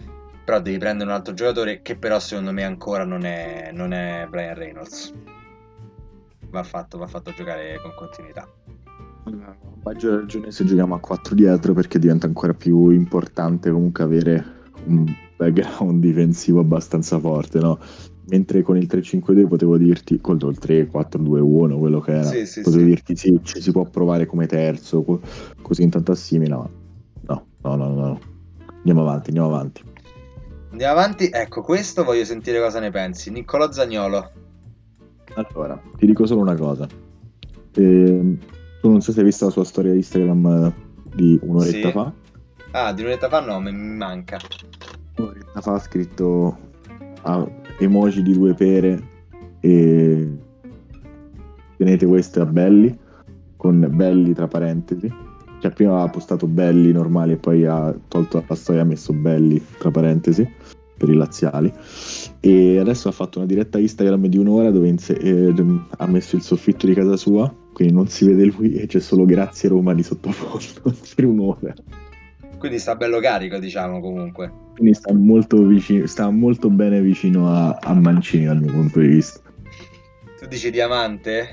[0.48, 4.26] Però devi prendere un altro giocatore che però secondo me ancora non è, non è
[4.30, 5.12] Brian Reynolds.
[6.48, 8.48] Va fatto, va fatto giocare con continuità.
[9.24, 14.42] A maggior ragione se giochiamo a 4 dietro perché diventa ancora più importante comunque avere
[14.86, 15.04] un
[15.36, 17.78] background difensivo abbastanza forte, no?
[18.30, 22.88] Mentre con il 3-5-2 potevo dirti, col 3-4-2-1, quello che era, Sì, sì, potevo sì.
[22.88, 25.20] dirti sì, ci si può provare come terzo, co-
[25.60, 26.70] così intanto assimila, ma
[27.26, 28.20] no, no, no, no.
[28.78, 29.96] Andiamo avanti, andiamo avanti.
[30.70, 33.30] Andiamo avanti, ecco questo voglio sentire cosa ne pensi.
[33.30, 34.30] Niccolò Zagnolo.
[35.34, 36.86] Allora, ti dico solo una cosa.
[37.74, 38.38] Ehm,
[38.80, 40.74] tu non so se hai visto la sua storia Instagram eh,
[41.14, 41.92] di un'oretta Sì.
[41.92, 42.12] fa.
[42.72, 44.38] Ah, di un'età fa no, mi mi manca.
[45.16, 46.58] Un'oretta fa ha scritto
[47.22, 47.46] ah,
[47.78, 49.02] emoji di due pere
[49.60, 50.30] e
[51.76, 52.96] tenete queste a belli
[53.56, 55.12] con belli tra parentesi.
[55.60, 59.12] Cioè prima ha postato belli normali e poi ha tolto la storia e ha messo
[59.12, 60.48] belli tra parentesi
[60.98, 61.72] per i laziali
[62.40, 65.54] e adesso ha fatto una diretta Instagram di un'ora dove inse- eh,
[65.96, 69.24] ha messo il soffitto di casa sua quindi non si vede lui e c'è solo
[69.24, 71.72] grazie Roma di sottofondo per un'ora
[72.58, 74.52] Quindi sta bello carico, diciamo, comunque.
[74.74, 79.06] quindi sta molto, vicino, sta molto bene vicino a, a Mancini dal mio punto di
[79.06, 79.40] vista
[80.40, 81.50] Tu dici diamante?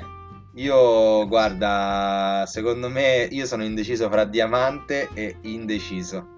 [0.55, 6.33] Io, guarda, secondo me io sono indeciso fra diamante e indeciso.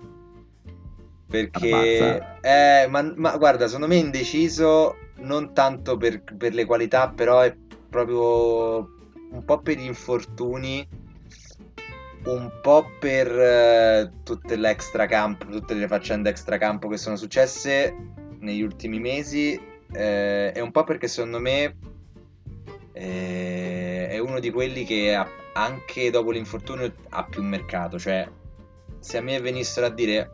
[1.27, 7.41] Perché, eh, ma, ma guarda, secondo me indeciso non tanto per, per le qualità, però
[7.41, 7.55] è
[7.89, 8.89] proprio
[9.31, 10.87] un po' per gli infortuni,
[12.25, 17.95] un po' per eh, tutte l'extracampo, tutte le faccende extracampo che sono successe
[18.39, 19.59] negli ultimi mesi,
[19.91, 21.75] eh, e un po' perché secondo me
[22.93, 23.56] eh,
[24.37, 27.97] uno di quelli che ha- anche dopo l'infortunio ha più mercato.
[27.97, 28.29] Cioè,
[28.99, 30.29] se a me venissero a dire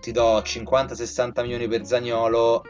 [0.00, 2.62] ti do 50-60 milioni per Zagnolo,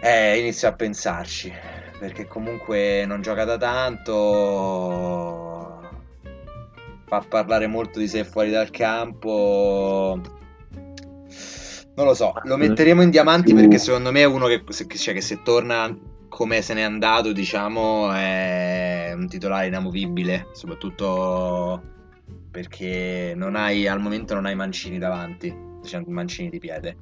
[0.00, 1.52] eh, inizio a pensarci.
[1.98, 4.12] Perché comunque non gioca da tanto,
[7.06, 10.20] fa parlare molto di sé fuori dal campo.
[11.96, 15.20] Non lo so, lo metteremo in diamanti perché secondo me è uno che, cioè, che
[15.20, 15.92] se torna
[16.28, 21.82] come se n'è andato, diciamo, è un titolare inamovibile, soprattutto
[22.50, 26.96] perché hai, al momento non hai Mancini davanti, diciamo Mancini di piede.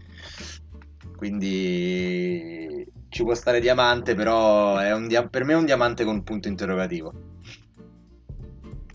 [1.16, 6.49] Quindi ci può stare diamante, però un dia- per me è un diamante con punto
[6.49, 7.12] interrogativo.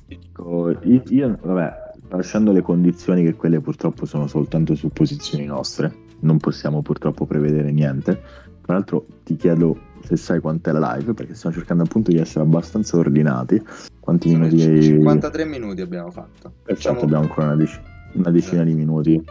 [0.07, 1.73] Ecco, io, io, vabbè,
[2.09, 8.21] lasciando le condizioni che quelle purtroppo sono soltanto supposizioni nostre, non possiamo purtroppo prevedere niente.
[8.61, 12.43] Tra l'altro ti chiedo se sai quant'è la live, perché stiamo cercando appunto di essere
[12.43, 13.61] abbastanza ordinati.
[13.99, 14.81] Quanti Sono minuti hai?
[14.83, 16.53] 53 minuti abbiamo fatto.
[16.63, 17.81] Facciamo- abbiamo ancora una, dec-
[18.13, 19.23] una decina di minuti,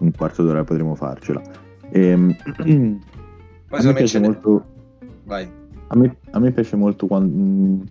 [0.00, 1.40] un quarto d'ora potremo farcela.
[1.90, 2.36] Ehm,
[3.68, 4.64] Poi a me piace molto,
[5.24, 5.48] Vai.
[5.88, 7.84] a me, a me piace molto quan- mh,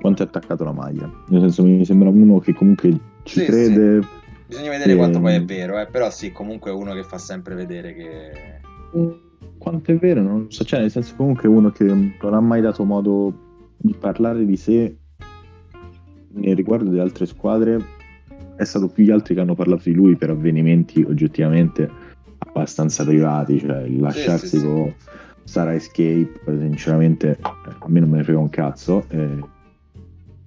[0.00, 1.10] quanto è attaccato la maglia.
[1.28, 2.90] Nel senso, mi sembra uno che comunque
[3.24, 4.00] ci Sì, crede.
[4.46, 4.96] Bisogna vedere Ehm.
[4.96, 8.60] quanto poi è vero, eh, però sì, comunque è uno che fa sempre vedere che...
[9.58, 10.64] Quanto è vero, non lo so.
[10.64, 13.32] Cioè, nel senso, comunque, uno che non ha mai dato modo
[13.76, 14.96] di parlare di sé
[16.30, 17.96] nel riguardo delle altre squadre.
[18.56, 21.88] È stato più gli altri che hanno parlato di lui per avvenimenti oggettivamente
[22.38, 23.58] abbastanza privati.
[23.58, 24.64] Cioè, il lasciarsi sì, sì.
[24.64, 24.94] con
[25.44, 29.04] Sara Escape, sinceramente, eh, a me non me ne frega un cazzo.
[29.08, 29.56] eh,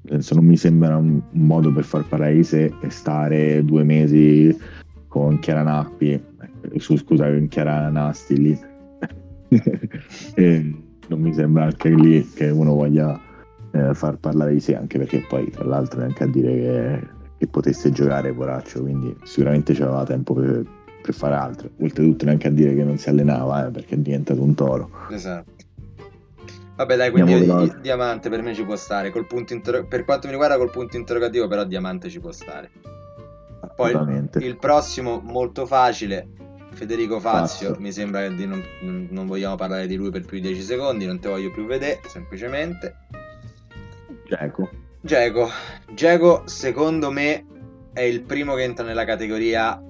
[0.03, 3.63] nel senso, non mi sembra un, un modo per far parlare di sé e stare
[3.63, 4.57] due mesi
[5.07, 8.59] con Chiara Nappi, eh, su, scusa, con Chiara Nasti lì.
[11.07, 13.19] non mi sembra anche lì che uno voglia
[13.71, 17.47] eh, far parlare di sé, anche perché poi tra l'altro neanche a dire che, che
[17.47, 20.63] potesse giocare poraccio, quindi sicuramente c'aveva tempo per,
[21.01, 21.69] per fare altro.
[21.79, 24.89] Oltretutto neanche a dire che non si allenava, eh, perché è diventato un toro.
[25.09, 25.69] Esatto.
[26.75, 30.05] Vabbè dai, quindi Andiamo il diamante per me ci può stare, col punto interro- per
[30.05, 32.71] quanto mi riguarda col punto interrogativo però diamante ci può stare.
[33.75, 33.93] Poi
[34.39, 36.27] il prossimo molto facile,
[36.73, 37.81] Federico Fazio, Fazio.
[37.81, 41.05] mi sembra di non, non- non vogliamo parlare di lui per più di 10 secondi,
[41.05, 42.95] non te voglio più vedere, semplicemente.
[44.27, 44.69] Geco.
[45.01, 45.49] Geco,
[45.93, 47.45] Geco secondo me
[47.93, 49.81] è il primo che entra nella categoria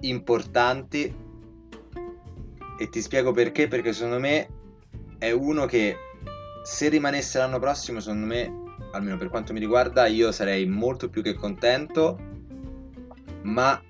[0.00, 1.14] importanti
[2.78, 4.48] e ti spiego perché, perché secondo me
[5.18, 5.96] è uno che
[6.64, 8.62] se rimanesse l'anno prossimo, secondo me,
[8.92, 12.18] almeno per quanto mi riguarda, io sarei molto più che contento,
[13.42, 13.80] ma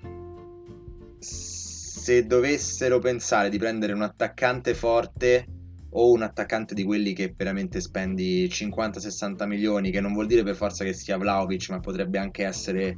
[2.05, 5.47] se dovessero pensare di prendere un attaccante forte
[5.89, 10.53] o un attaccante di quelli che veramente spendi 50-60 milioni, che non vuol dire per
[10.53, 12.95] forza che sia Vlaovic, ma potrebbe anche essere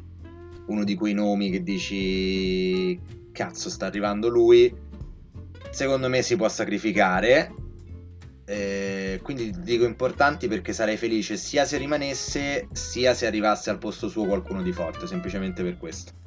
[0.65, 2.99] uno di quei nomi che dici
[3.31, 4.75] cazzo sta arrivando lui,
[5.69, 7.53] secondo me si può sacrificare.
[8.43, 14.09] Eh, quindi dico importanti perché sarei felice sia se rimanesse sia se arrivasse al posto
[14.09, 16.26] suo qualcuno di forte, semplicemente per questo.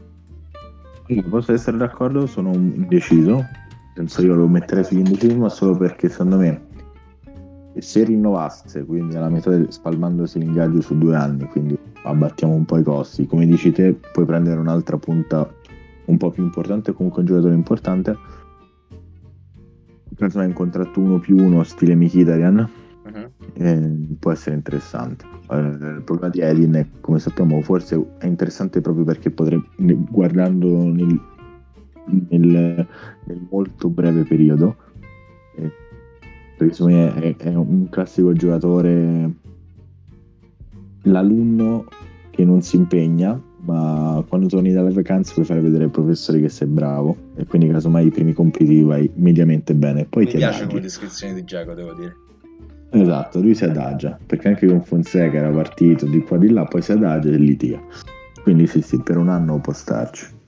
[1.29, 3.45] Posso essere d'accordo, sono indeciso,
[3.95, 6.69] penso io lo metterei sull'indeciso, ma solo perché secondo me
[7.79, 12.79] se rinnovasse, quindi alla metà del, spalmandosi l'ingaggio su due anni, quindi abbattiamo un po'
[12.79, 15.49] i costi, come dici te, puoi prendere un'altra punta
[16.05, 18.17] un po' più importante, comunque un giocatore importante.
[20.17, 22.69] Penso un contratto 1 più 1 stile Mkhitaryan
[23.05, 23.31] uh-huh.
[23.55, 25.25] eh, può essere interessante.
[25.51, 29.67] Eh, il problema di Elin è, come sappiamo, forse è interessante proprio perché potrebbe,
[30.09, 31.21] guardando nel,
[32.29, 32.87] nel,
[33.25, 34.77] nel molto breve periodo,
[35.57, 35.71] eh,
[36.57, 39.33] perché secondo me è, è un classico giocatore
[41.05, 41.87] l'alunno
[42.31, 46.49] che non si impegna ma quando torni dalle vacanze puoi fare vedere ai professori che
[46.49, 50.07] sei bravo e quindi casomai i primi compiti vai mediamente bene.
[50.07, 52.17] Poi mi ti piace come descrizione di Giacomo devo dire
[52.91, 56.82] esatto lui si adagia perché anche con Fonseca era partito di qua di là poi
[56.82, 57.80] si adagia e litiga
[58.43, 60.38] quindi sì sì per un anno può starci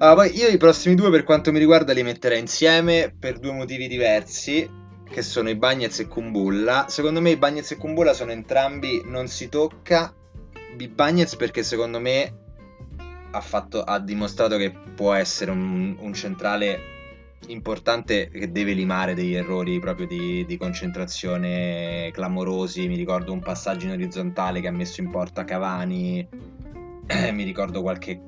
[0.00, 3.50] Ah, poi io i prossimi due per quanto mi riguarda li metterei insieme per due
[3.50, 4.70] motivi diversi
[5.10, 6.86] che sono i Bagnets e Kumbulla.
[6.88, 10.14] Secondo me i Bagnets e Kumbulla sono entrambi non si tocca
[10.86, 12.32] Bagnets perché secondo me
[13.32, 16.96] ha, fatto, ha dimostrato che può essere un, un, centrale
[17.46, 22.88] importante che deve limare degli errori proprio di, di, concentrazione clamorosi.
[22.88, 26.26] Mi ricordo un passaggio in orizzontale che ha messo in porta Cavani,
[27.32, 28.20] mi ricordo qualche,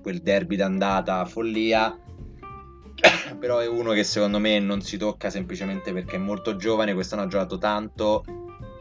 [0.00, 1.98] quel derby d'andata follia.
[3.38, 7.22] Però è uno che secondo me non si tocca semplicemente perché è molto giovane, quest'anno
[7.22, 8.24] ha giocato tanto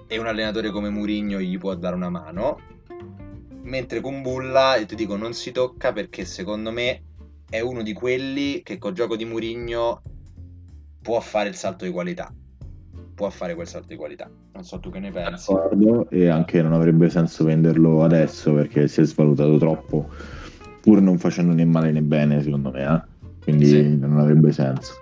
[0.07, 2.75] e un allenatore come Murigno gli può dare una mano
[3.67, 7.03] mentre con Bulla, ti dico, non si tocca perché secondo me
[7.49, 10.01] è uno di quelli che col gioco di Murigno
[11.01, 12.31] può fare il salto di qualità.
[13.15, 14.29] Può fare quel salto di qualità.
[14.53, 15.53] Non so tu che ne pensi.
[15.53, 20.09] D'accordo, e anche non avrebbe senso venderlo adesso perché si è svalutato troppo,
[20.81, 22.83] pur non facendo né male né bene, secondo me.
[22.83, 23.15] Eh?
[23.43, 23.97] Quindi sì.
[23.97, 24.99] non avrebbe senso.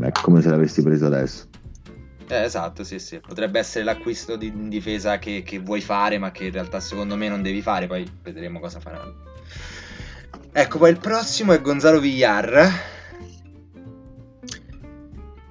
[0.00, 1.48] È come se l'avessi preso adesso.
[2.28, 3.20] Eh, esatto, sì, sì.
[3.20, 7.28] Potrebbe essere l'acquisto di difesa che, che, vuoi fare, ma che in realtà secondo me
[7.28, 7.86] non devi fare.
[7.86, 9.33] Poi vedremo cosa faranno.
[10.56, 12.70] Ecco, poi il prossimo è Gonzalo Villar.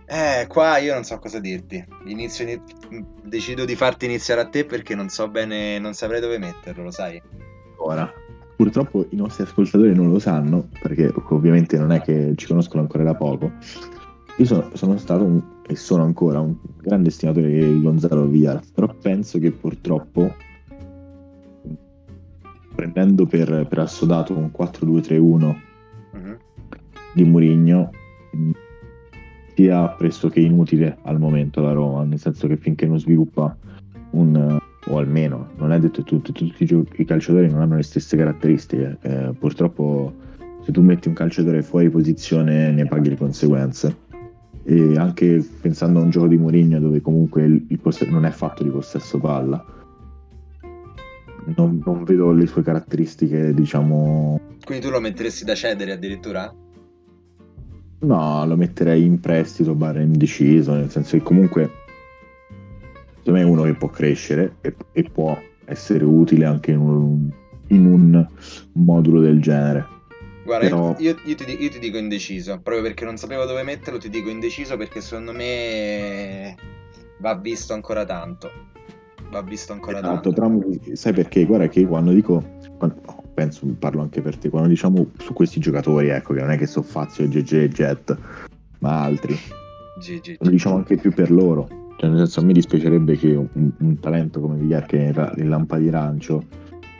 [0.06, 1.86] Eh, qua io non so cosa dirti.
[2.06, 2.64] Inizio,
[3.22, 6.91] decido di farti iniziare a te perché non so bene, non saprei dove metterlo, lo
[6.91, 7.22] sai?
[7.80, 8.10] Ora,
[8.56, 13.04] purtroppo i nostri ascoltatori non lo sanno, perché ovviamente non è che ci conoscono ancora
[13.04, 13.51] da poco.
[14.38, 18.88] Io sono, sono stato un, e sono ancora un grande estimatore di Gonzalo Villar, però
[19.01, 20.34] penso che purtroppo
[22.74, 26.38] prendendo per, per assodato un 4-2-3-1 uh-huh.
[27.13, 27.91] Di Murigno
[29.55, 33.55] sia pressoché inutile al momento la Roma, nel senso che finché non sviluppa
[34.11, 36.67] un o almeno non è detto tutti, tutti
[36.97, 40.13] i calciatori non hanno le stesse caratteristiche, eh, purtroppo
[40.61, 43.95] se tu metti un calciatore fuori posizione ne paghi le conseguenze
[44.63, 48.32] e anche pensando a un gioco di Mourinho dove comunque il, il poss- non è
[48.32, 49.63] fatto di possesso palla
[51.56, 56.54] non, non, vedo le sue caratteristiche diciamo quindi tu lo metteresti da cedere addirittura?
[58.00, 61.70] no lo metterei in prestito barra indeciso nel senso che comunque
[63.18, 67.30] secondo me è uno che può crescere e, e può essere utile anche in un,
[67.68, 68.28] in un
[68.74, 69.94] modulo del genere
[70.44, 70.96] Guarda, Però...
[71.00, 74.30] io, io, ti, io, ti, dico indeciso, proprio perché non sapevo dove metterlo, ti dico
[74.30, 76.56] indeciso perché secondo me
[77.20, 78.52] va visto ancora tanto.
[79.34, 80.69] Va visto ancora esatto, tanto.
[80.69, 81.43] Però, sai perché?
[81.45, 82.43] Guarda che quando dico,
[82.77, 86.51] quando, no, penso, parlo anche per te, quando diciamo su questi giocatori, ecco, che non
[86.51, 88.17] è che so Fazio, GG e Jet,
[88.79, 89.36] ma altri,
[90.38, 91.67] lo diciamo anche più per loro.
[91.97, 95.49] Cioè, nel senso, a me dispiacerebbe che un, un talento come Villar, che era in
[95.49, 96.45] lampa di rancio,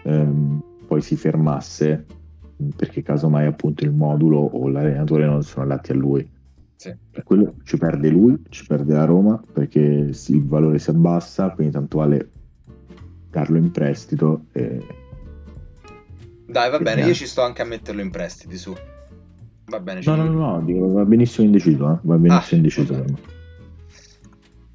[0.04, 2.06] ehm, poi si fermasse
[2.76, 6.28] perché casomai appunto il modulo o l'allenatore non sono adatti a lui.
[6.84, 6.94] Sì.
[7.12, 11.72] Per quello ci perde lui, ci perde la Roma perché il valore si abbassa, quindi
[11.72, 12.30] tanto vale
[13.30, 14.48] darlo in prestito.
[14.52, 14.86] E...
[16.46, 18.76] Dai, va bene, io ci sto anche a metterlo in prestiti su.
[19.68, 20.02] Va bene.
[20.04, 22.00] No, no, no, no, va benissimo indeciso, eh?
[22.02, 23.18] va benissimo ah, indeciso me.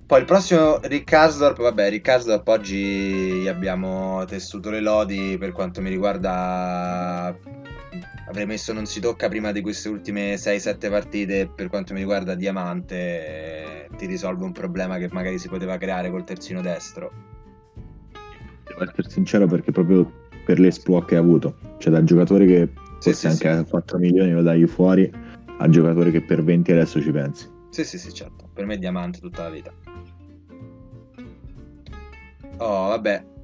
[0.06, 5.82] Poi il prossimo Rick Asdorp, vabbè, Rick Asdorp oggi abbiamo tessuto le lodi per quanto
[5.82, 7.36] mi riguarda
[8.28, 12.34] avrei messo non si tocca prima di queste ultime 6-7 partite per quanto mi riguarda
[12.34, 17.11] Diamante ti risolve un problema che magari si poteva creare col terzino destro.
[18.64, 20.11] Devo essere sincero perché proprio
[20.44, 21.57] per l'esploit che ha avuto.
[21.78, 22.68] Cioè dal giocatore che
[23.01, 23.59] forse sì, anche sì.
[23.59, 25.11] a 4 milioni lo dai fuori
[25.59, 27.49] al giocatore che per 20 adesso ci pensi.
[27.70, 28.49] Sì sì sì certo.
[28.53, 29.72] Per me è Diamante tutta la vita.
[32.59, 33.36] Oh, vabbè.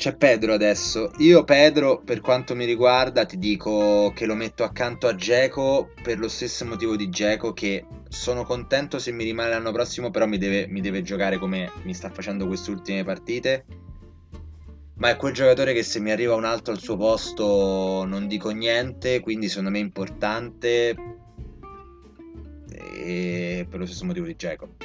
[0.00, 1.10] C'è Pedro adesso.
[1.18, 6.18] Io Pedro, per quanto mi riguarda, ti dico che lo metto accanto a Geco per
[6.18, 10.38] lo stesso motivo di Geco che sono contento se mi rimane l'anno prossimo, però mi
[10.38, 13.66] deve, mi deve giocare come mi sta facendo queste ultime partite.
[14.94, 18.48] Ma è quel giocatore che se mi arriva un altro al suo posto non dico
[18.48, 20.96] niente, quindi secondo me è importante.
[22.72, 24.76] E per lo stesso motivo di Geco.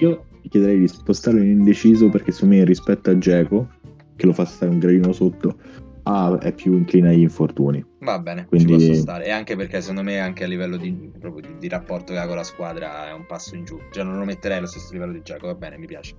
[0.00, 3.80] Io chiederei di spostarlo in indeciso perché secondo me rispetto a Geco,
[4.16, 5.56] che lo fa stare un gradino sotto,
[6.04, 7.84] ah, è più inclina agli infortuni.
[8.00, 8.78] Va bene, Quindi...
[8.78, 9.26] ci posso stare.
[9.26, 12.36] E anche perché secondo me anche a livello di, di, di, rapporto che ha con
[12.36, 13.78] la squadra è un passo in giù.
[13.90, 16.14] Cioè non lo metterei allo stesso livello di Geco, va bene, mi piace.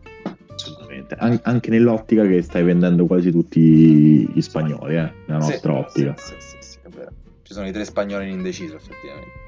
[0.54, 1.16] Assolutamente.
[1.16, 6.16] An- anche nell'ottica che stai vendendo quasi tutti gli spagnoli, eh, nella nostra sì, ottica.
[6.18, 7.12] Sì, sì, sì, è vero.
[7.42, 9.42] Ci sono i tre spagnoli in indeciso, effettivamente.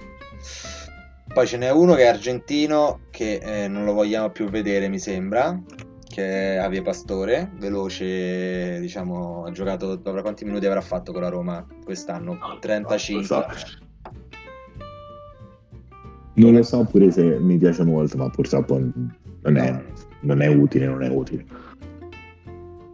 [1.34, 5.00] Poi ce n'è uno che è argentino, che eh, non lo vogliamo più vedere, mi
[5.00, 5.60] sembra,
[6.16, 11.28] che è Avie Pastore, veloce, diciamo, ha giocato, dopo quanti minuti avrà fatto con la
[11.28, 12.38] Roma quest'anno?
[12.61, 13.36] 35.
[13.36, 13.45] Non,
[16.36, 19.84] non lo so pure se mi piace molto, ma purtroppo non è,
[20.22, 21.45] non è utile, non è utile.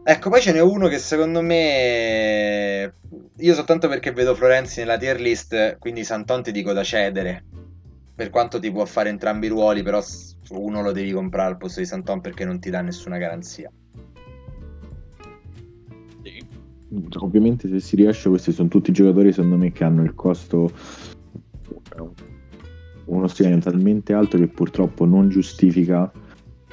[0.04, 2.92] Ecco, poi ce n'è uno che secondo me.
[3.38, 7.44] Io soltanto perché vedo Florenzi nella tier list, quindi Santon ti dico da cedere
[8.22, 10.00] per quanto ti può fare entrambi i ruoli, però
[10.52, 13.72] uno lo devi comprare al posto di Santon perché non ti dà nessuna garanzia.
[17.18, 20.72] Ovviamente se si riesce questi sono tutti giocatori secondo me che hanno il costo
[23.06, 26.12] uno stipendio talmente alto che purtroppo non giustifica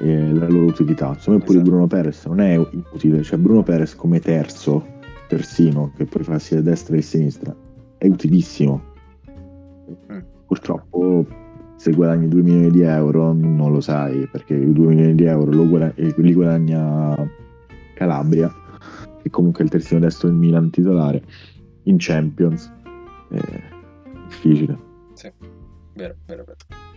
[0.01, 1.17] eh, la loro utilità.
[1.19, 1.71] Secondo me pure esatto.
[1.71, 4.87] Bruno Perez non è inutile, cioè Bruno Perez come terzo
[5.27, 7.57] persino che poi fa sia destra che sinistra
[7.97, 8.83] è utilissimo.
[10.13, 11.25] Mm purtroppo
[11.77, 15.65] se guadagni 2 milioni di euro non lo sai perché i 2 milioni di euro
[15.65, 17.31] guadagna, li guadagna
[17.95, 18.53] Calabria
[19.23, 21.23] che comunque è il terzino destro del Milan titolare
[21.85, 22.73] in Champions.
[23.31, 23.41] È
[24.27, 24.79] difficile.
[25.15, 25.31] Sì,
[25.95, 26.88] vero, vero, vero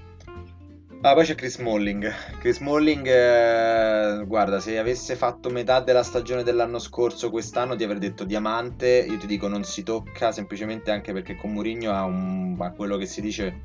[1.03, 2.07] Ah, poi c'è Chris Molling.
[2.39, 7.99] Chris Molling, eh, guarda, se avesse fatto metà della stagione dell'anno scorso quest'anno ti avrei
[7.99, 12.55] detto diamante, io ti dico non si tocca semplicemente anche perché con Mourinho ha, un,
[12.59, 13.61] ha quello che si dice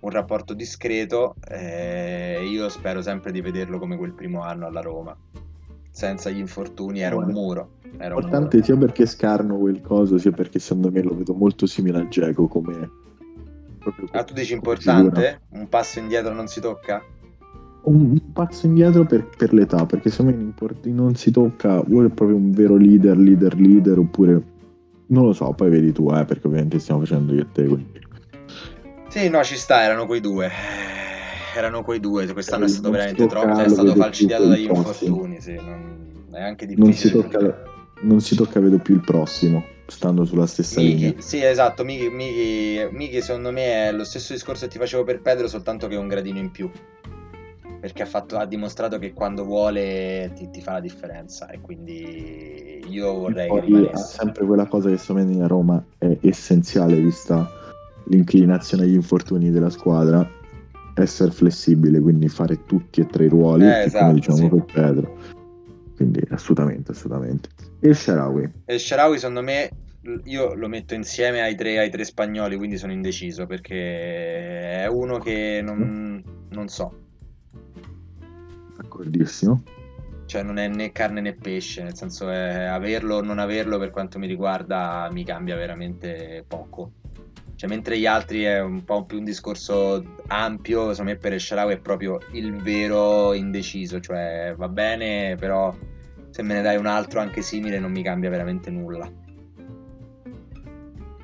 [0.00, 5.16] un rapporto discreto eh, io spero sempre di vederlo come quel primo anno alla Roma.
[5.92, 7.74] Senza gli infortuni era un muro.
[7.98, 11.98] Era importante sia perché scarno quel coso, sia perché secondo me lo vedo molto simile
[11.98, 13.02] a Geco come
[14.12, 15.40] Ah, tu dici importante?
[15.40, 15.60] Figura.
[15.60, 17.02] Un passo indietro non si tocca?
[17.82, 22.36] Un, un passo indietro per, per, l'età, perché secondo me non si tocca, vuole proprio
[22.36, 24.42] un vero leader, leader, leader, oppure
[25.06, 27.66] non lo so, poi vedi tu, eh, perché ovviamente stiamo facendo io e te.
[27.66, 28.00] Quindi.
[29.08, 30.50] Sì, no, ci sta, erano quei due.
[31.54, 35.54] Erano quei due, quest'anno è stato veramente troppo, cioè, è stato falcidiato dagli infortuni, sì,
[35.54, 36.86] non, è anche difficile.
[36.86, 37.62] Non si, tocca,
[38.00, 41.20] non si tocca, vedo più il prossimo stando sulla stessa Miki, linea.
[41.20, 45.20] Sì, esatto, Miki, Miki, Miki, secondo me è lo stesso discorso che ti facevo per
[45.20, 46.70] Pedro, soltanto che è un gradino in più.
[47.80, 52.82] Perché ha, fatto, ha dimostrato che quando vuole ti, ti, fa la differenza e quindi
[52.88, 54.16] io vorrei che rimanesse.
[54.16, 57.46] sempre quella cosa che secondo me a Roma è essenziale vista
[58.04, 60.26] l'inclinazione agli infortuni della squadra
[60.94, 64.48] essere flessibile, quindi fare tutti e tre i ruoli, eh, esatto, come diciamo sì.
[64.48, 65.16] per Pedro.
[65.96, 67.48] Quindi assolutamente, assolutamente.
[67.80, 68.50] E il Sharawi?
[68.66, 69.70] il Sharawi secondo me
[70.24, 75.18] io lo metto insieme ai tre, ai tre spagnoli, quindi sono indeciso perché è uno
[75.18, 76.92] che non, non so.
[78.76, 79.62] D'accordissimo.
[80.26, 84.18] Cioè non è né carne né pesce, nel senso averlo o non averlo per quanto
[84.18, 86.92] mi riguarda mi cambia veramente poco.
[87.56, 91.74] Cioè, mentre gli altri è un po' più un discorso ampio, secondo me per Sharawi
[91.74, 95.74] è proprio il vero indeciso, cioè va bene, però
[96.30, 99.08] se me ne dai un altro anche simile non mi cambia veramente nulla.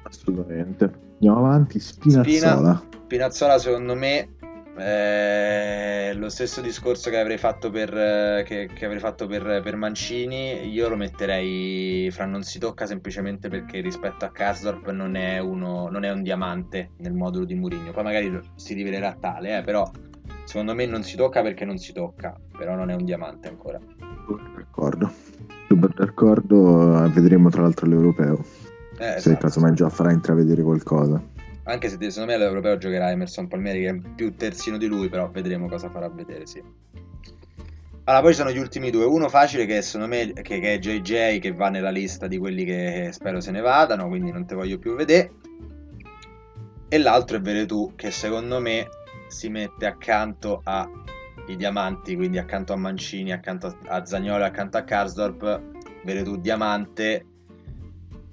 [0.03, 1.09] Assolutamente.
[1.15, 2.77] Andiamo avanti, Spinazzola.
[2.77, 4.29] Spina, Spinazzola secondo me
[4.79, 9.77] Eh, lo stesso discorso che avrei fatto per, eh, che, che avrei fatto per, per
[9.77, 15.39] Mancini, io lo metterei fra non si tocca semplicemente perché rispetto a Karsdorp non è,
[15.39, 17.93] uno, non è un diamante nel modulo di Mourinho.
[17.93, 19.91] Poi magari si rivelerà tale, eh, però
[20.45, 23.79] secondo me non si tocca perché non si tocca, però non è un diamante ancora.
[24.57, 25.11] D'accordo,
[25.69, 28.39] super d'accordo, vedremo tra l'altro l'europeo.
[28.99, 29.47] Eh, se esatto.
[29.47, 31.21] casomai già farà intravedere qualcosa.
[31.71, 35.31] Anche se secondo me all'europeo giocherà Emerson Palmieri che è più terzino di lui, però
[35.31, 36.61] vedremo cosa farà vedere, sì.
[38.05, 39.05] Allora, poi ci sono gli ultimi due.
[39.05, 42.65] Uno facile che secondo me che, che è JJ che va nella lista di quelli
[42.65, 45.33] che spero se ne vadano, quindi non te voglio più vedere.
[46.89, 48.89] E l'altro è Veretù che secondo me
[49.29, 55.63] si mette accanto ai diamanti, quindi accanto a Mancini, accanto a Zagnolo, accanto a Karsdorp.
[56.03, 57.27] Veretù diamante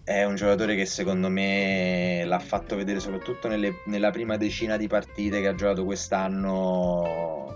[0.07, 4.87] è un giocatore che secondo me l'ha fatto vedere soprattutto nelle, nella prima decina di
[4.87, 7.53] partite che ha giocato quest'anno.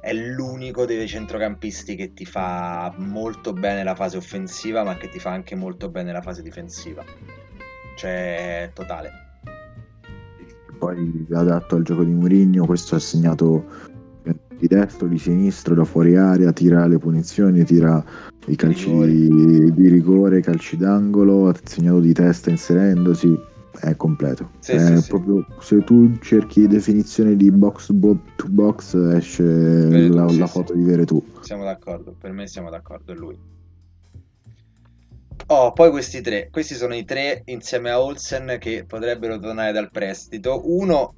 [0.00, 5.18] È l'unico dei centrocampisti che ti fa molto bene la fase offensiva, ma che ti
[5.18, 7.04] fa anche molto bene la fase difensiva.
[7.98, 9.10] Cioè, totale.
[10.78, 13.66] Poi adatto al gioco di Mourinho, questo ha segnato
[14.58, 18.04] di destro, di sinistro, da fuori area, tira le punizioni, tira
[18.46, 23.38] i calci di, di rigore, calci d'angolo, ha segnato di testa inserendosi,
[23.80, 24.50] è completo.
[24.60, 25.66] Sì, è sì, proprio, sì.
[25.66, 31.22] Se tu cerchi definizione di box to box esce Veretù, la, la foto di Veretù.
[31.40, 33.38] Siamo d'accordo, per me siamo d'accordo, è lui.
[35.48, 39.90] Oh, poi questi tre, questi sono i tre insieme a Olsen che potrebbero tornare dal
[39.92, 40.62] prestito.
[40.64, 41.14] Uno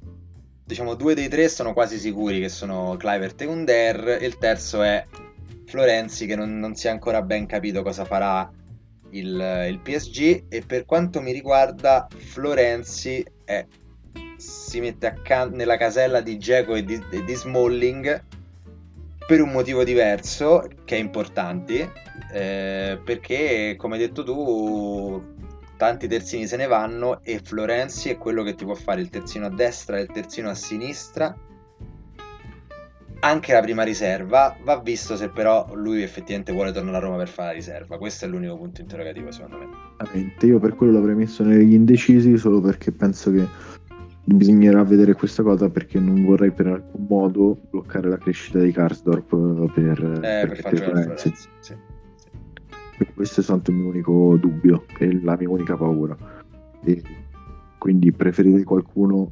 [0.69, 4.83] diciamo due dei tre sono quasi sicuri che sono Clivert e Under e il terzo
[4.83, 5.03] è
[5.65, 8.47] Florenzi che non, non si è ancora ben capito cosa farà
[9.09, 13.65] il, il PSG e per quanto mi riguarda Florenzi è,
[14.37, 18.23] si mette accanto nella casella di Geco e di, di Smalling
[19.25, 21.91] per un motivo diverso che è importante
[22.31, 25.38] eh, perché come hai detto tu
[25.79, 29.45] tanti terzini se ne vanno e Florenzi è quello che ti può fare il terzino
[29.45, 31.33] a destra e il terzino a sinistra.
[33.21, 37.29] Anche la prima riserva va visto se però lui effettivamente vuole tornare a Roma per
[37.29, 37.97] fare la riserva.
[37.97, 40.33] Questo è l'unico punto interrogativo secondo me.
[40.41, 43.47] Io per quello l'avrei messo negli indecisi solo perché penso che
[44.25, 49.71] bisognerà vedere questa cosa perché non vorrei per alcun modo bloccare la crescita di Karsdorp
[49.71, 51.88] per, eh, per, per far giocare Florenzi sì.
[53.13, 56.15] Questo è stato il mio unico dubbio e la mia unica paura.
[56.83, 57.01] E
[57.77, 59.31] quindi preferire qualcuno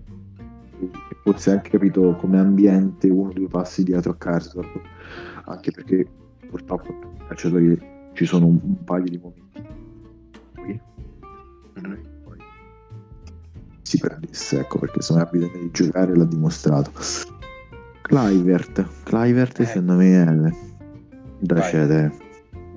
[0.80, 4.82] che fosse anche capito come ambiente uno o due passi dietro a Karsdorp,
[5.46, 6.08] anche perché
[6.50, 6.94] purtroppo
[7.28, 7.80] calciatori
[8.14, 9.48] ci sono un, un paio di momenti
[10.54, 10.80] qui
[11.80, 12.02] mm-hmm.
[13.82, 16.92] si perdesse, ecco perché se non ha bisogno di giocare l'ha dimostrato.
[18.02, 19.66] Clivert, Clivert eh.
[19.66, 20.52] secondo me è
[21.40, 21.70] da Vai.
[21.70, 22.14] cedere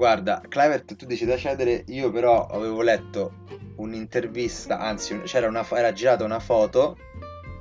[0.01, 3.44] Guarda, Clivert, tu dici da cedere, io però avevo letto
[3.76, 6.96] un'intervista, anzi una, era girata una foto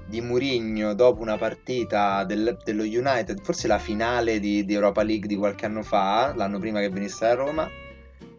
[0.08, 5.28] di Murigno dopo una partita del, dello United, forse la finale di, di, Europa League
[5.28, 7.70] di qualche anno fa, l'anno prima che venisse a Roma,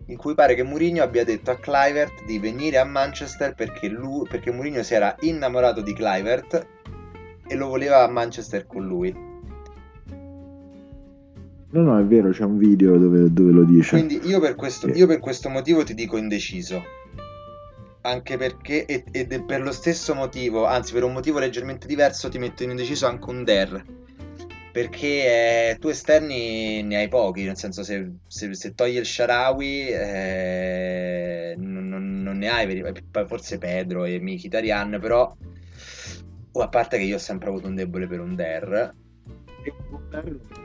[0.07, 4.27] in cui pare che Murigno abbia detto a Clivert di venire a Manchester perché, lui,
[4.27, 6.67] perché Murigno si era innamorato di Clivert
[7.47, 9.29] e lo voleva a Manchester con lui.
[11.73, 13.91] No, no, è vero, c'è un video dove, dove lo dice.
[13.91, 16.83] Quindi io per, questo, io per questo motivo ti dico indeciso.
[18.03, 22.65] Anche perché, ed per lo stesso motivo, anzi per un motivo leggermente diverso, ti metto
[22.65, 23.85] in indeciso anche un Der.
[24.73, 25.07] Perché
[25.71, 31.55] eh, tu esterni ne hai pochi, nel senso se, se, se togli il Sharawi eh,
[31.57, 32.83] non, non, ne hai,
[33.27, 35.37] forse Pedro e Mkhitaryan, però...
[36.53, 38.93] O a parte che io ho sempre avuto un debole per un Der,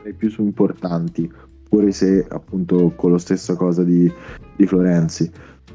[0.05, 1.31] i più su importanti,
[1.67, 4.11] pure se appunto con la stessa cosa di,
[4.55, 5.29] di Florenzi,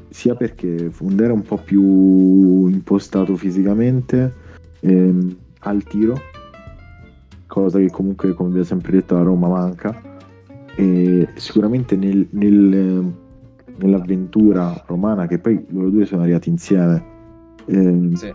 [0.09, 4.33] sia perché Funder è un po' più impostato fisicamente
[4.81, 6.19] ehm, al tiro,
[7.47, 9.99] cosa che comunque come vi ho sempre detto a Roma manca,
[10.75, 13.13] e sicuramente nel, nel,
[13.77, 17.03] nell'avventura romana, che poi loro due sono arrivati insieme,
[17.65, 18.33] ehm, sì.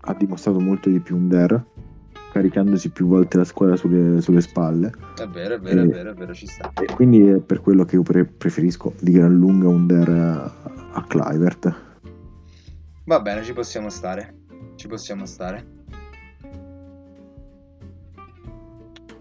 [0.00, 1.64] ha dimostrato molto di più Under
[2.32, 4.92] caricandosi più volte la squadra sulle, sulle spalle.
[5.16, 6.72] È vero, è vero, e, è vero, è vero, ci sta.
[6.80, 10.44] E quindi è per quello che io pre- preferisco di gran lunga Under a,
[10.92, 11.86] a Clivert.
[13.04, 14.34] Va bene, ci possiamo stare.
[14.76, 15.76] Ci possiamo stare.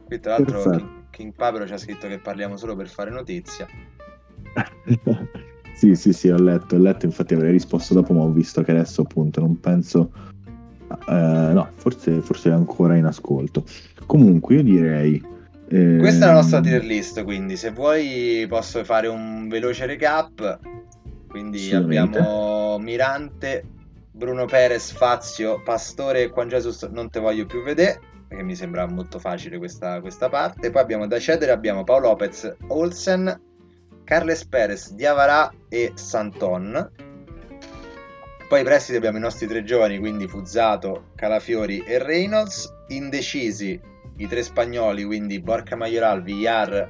[0.05, 3.67] Qui tra l'altro King, King Pablo ci ha scritto che parliamo solo per fare notizia.
[5.75, 8.71] sì, sì, sì, ho letto, ho letto, infatti avrei risposto dopo, ma ho visto che
[8.71, 10.11] adesso appunto non penso
[10.89, 13.63] Uh, no, forse, forse è ancora in ascolto.
[14.05, 15.23] Comunque, io direi.
[15.69, 15.99] Ehm...
[15.99, 17.23] Questa è la nostra tier list.
[17.23, 20.59] Quindi, se vuoi, posso fare un veloce recap.
[21.27, 23.63] Quindi abbiamo Mirante,
[24.11, 26.83] Bruno Perez, Fazio, Pastore e Juan Jesus.
[26.83, 30.69] Non te voglio più vedere perché mi sembra molto facile questa, questa parte.
[30.69, 33.39] Poi abbiamo da cedere abbiamo Paolo Lopez, Olsen,
[34.03, 36.91] Carles Perez, Diavara e Santon.
[38.47, 42.73] Poi prestiti abbiamo i nostri tre giovani, quindi Fuzzato, Calafiori e Reynolds.
[42.87, 43.77] Indecisi
[44.19, 46.89] i tre spagnoli, quindi Borca Majoral, Villar,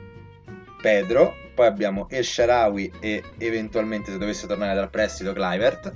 [0.80, 1.34] Pedro.
[1.56, 5.92] Poi abbiamo El Sharawi e eventualmente se dovesse tornare dal prestito Clivert.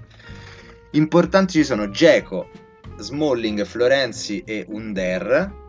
[0.93, 2.49] Importanti ci sono Geco,
[2.97, 5.59] Smalling, Florenzi e Under.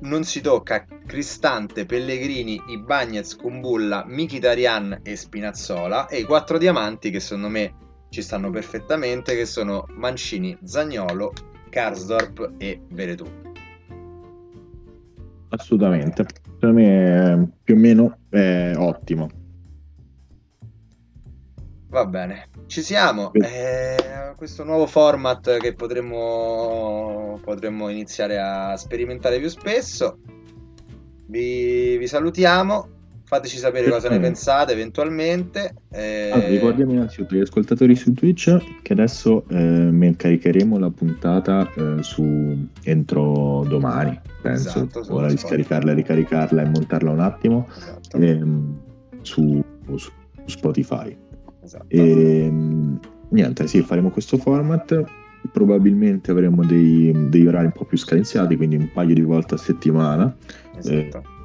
[0.00, 7.18] Non si tocca Cristante, Pellegrini, Ibagnez, Kumbulla, Mkhitaryan e Spinazzola e i quattro diamanti che
[7.18, 11.32] secondo me ci stanno perfettamente, che sono Mancini, Zagnolo,
[11.68, 13.26] Karsdorp e Veretù.
[15.50, 16.26] Assolutamente,
[16.58, 19.28] per me è più o meno è ottimo.
[21.88, 23.32] Va bene, ci siamo.
[23.32, 30.18] Eh, questo nuovo format che potremmo, potremmo iniziare a sperimentare più spesso.
[31.26, 32.97] Vi, vi salutiamo
[33.28, 35.74] Fateci sapere cosa ne pensate eventualmente.
[35.90, 36.30] E...
[36.32, 42.56] Allora, ricordiamo innanzitutto agli ascoltatori su Twitch che adesso eh, caricheremo la puntata eh, su
[42.84, 44.68] entro domani, penso.
[44.68, 48.16] Esatto, Ora di scaricarla, ricaricarla e montarla un attimo esatto.
[48.16, 48.80] ehm,
[49.20, 49.62] su,
[49.96, 50.10] su,
[50.46, 51.14] Spotify.
[51.62, 51.84] Esatto.
[51.86, 52.98] E, ehm,
[53.28, 55.04] niente, sì, faremo questo format.
[55.52, 59.58] Probabilmente avremo dei, degli orari un po' più scadenziati, quindi un paio di volte a
[59.58, 60.34] settimana.
[60.78, 61.18] Esatto.
[61.18, 61.36] Eh,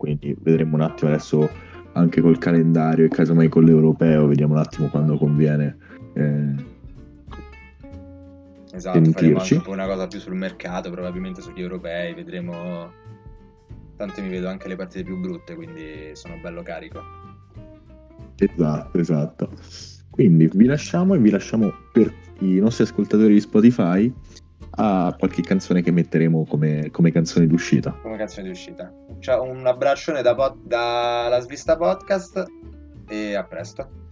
[0.00, 1.46] quindi vedremo un attimo adesso
[1.92, 5.76] anche col calendario e casomai con l'europeo, vediamo un attimo quando conviene.
[6.14, 6.54] Eh,
[8.72, 9.12] esatto, sentirci.
[9.12, 12.90] faremo anche un po' una cosa più sul mercato, probabilmente sugli europei, vedremo.
[13.96, 17.02] Tanto mi vedo anche le partite più brutte, quindi sono bello carico.
[18.36, 19.50] Esatto, esatto.
[20.08, 24.10] Quindi vi lasciamo e vi lasciamo per i nostri ascoltatori di Spotify
[24.82, 27.92] a qualche canzone che metteremo come, come canzone d'uscita.
[28.02, 28.90] Come canzone d'uscita.
[29.18, 32.44] Ciao, un abbraccione da, pod, da La Svista Podcast
[33.06, 34.09] e a presto.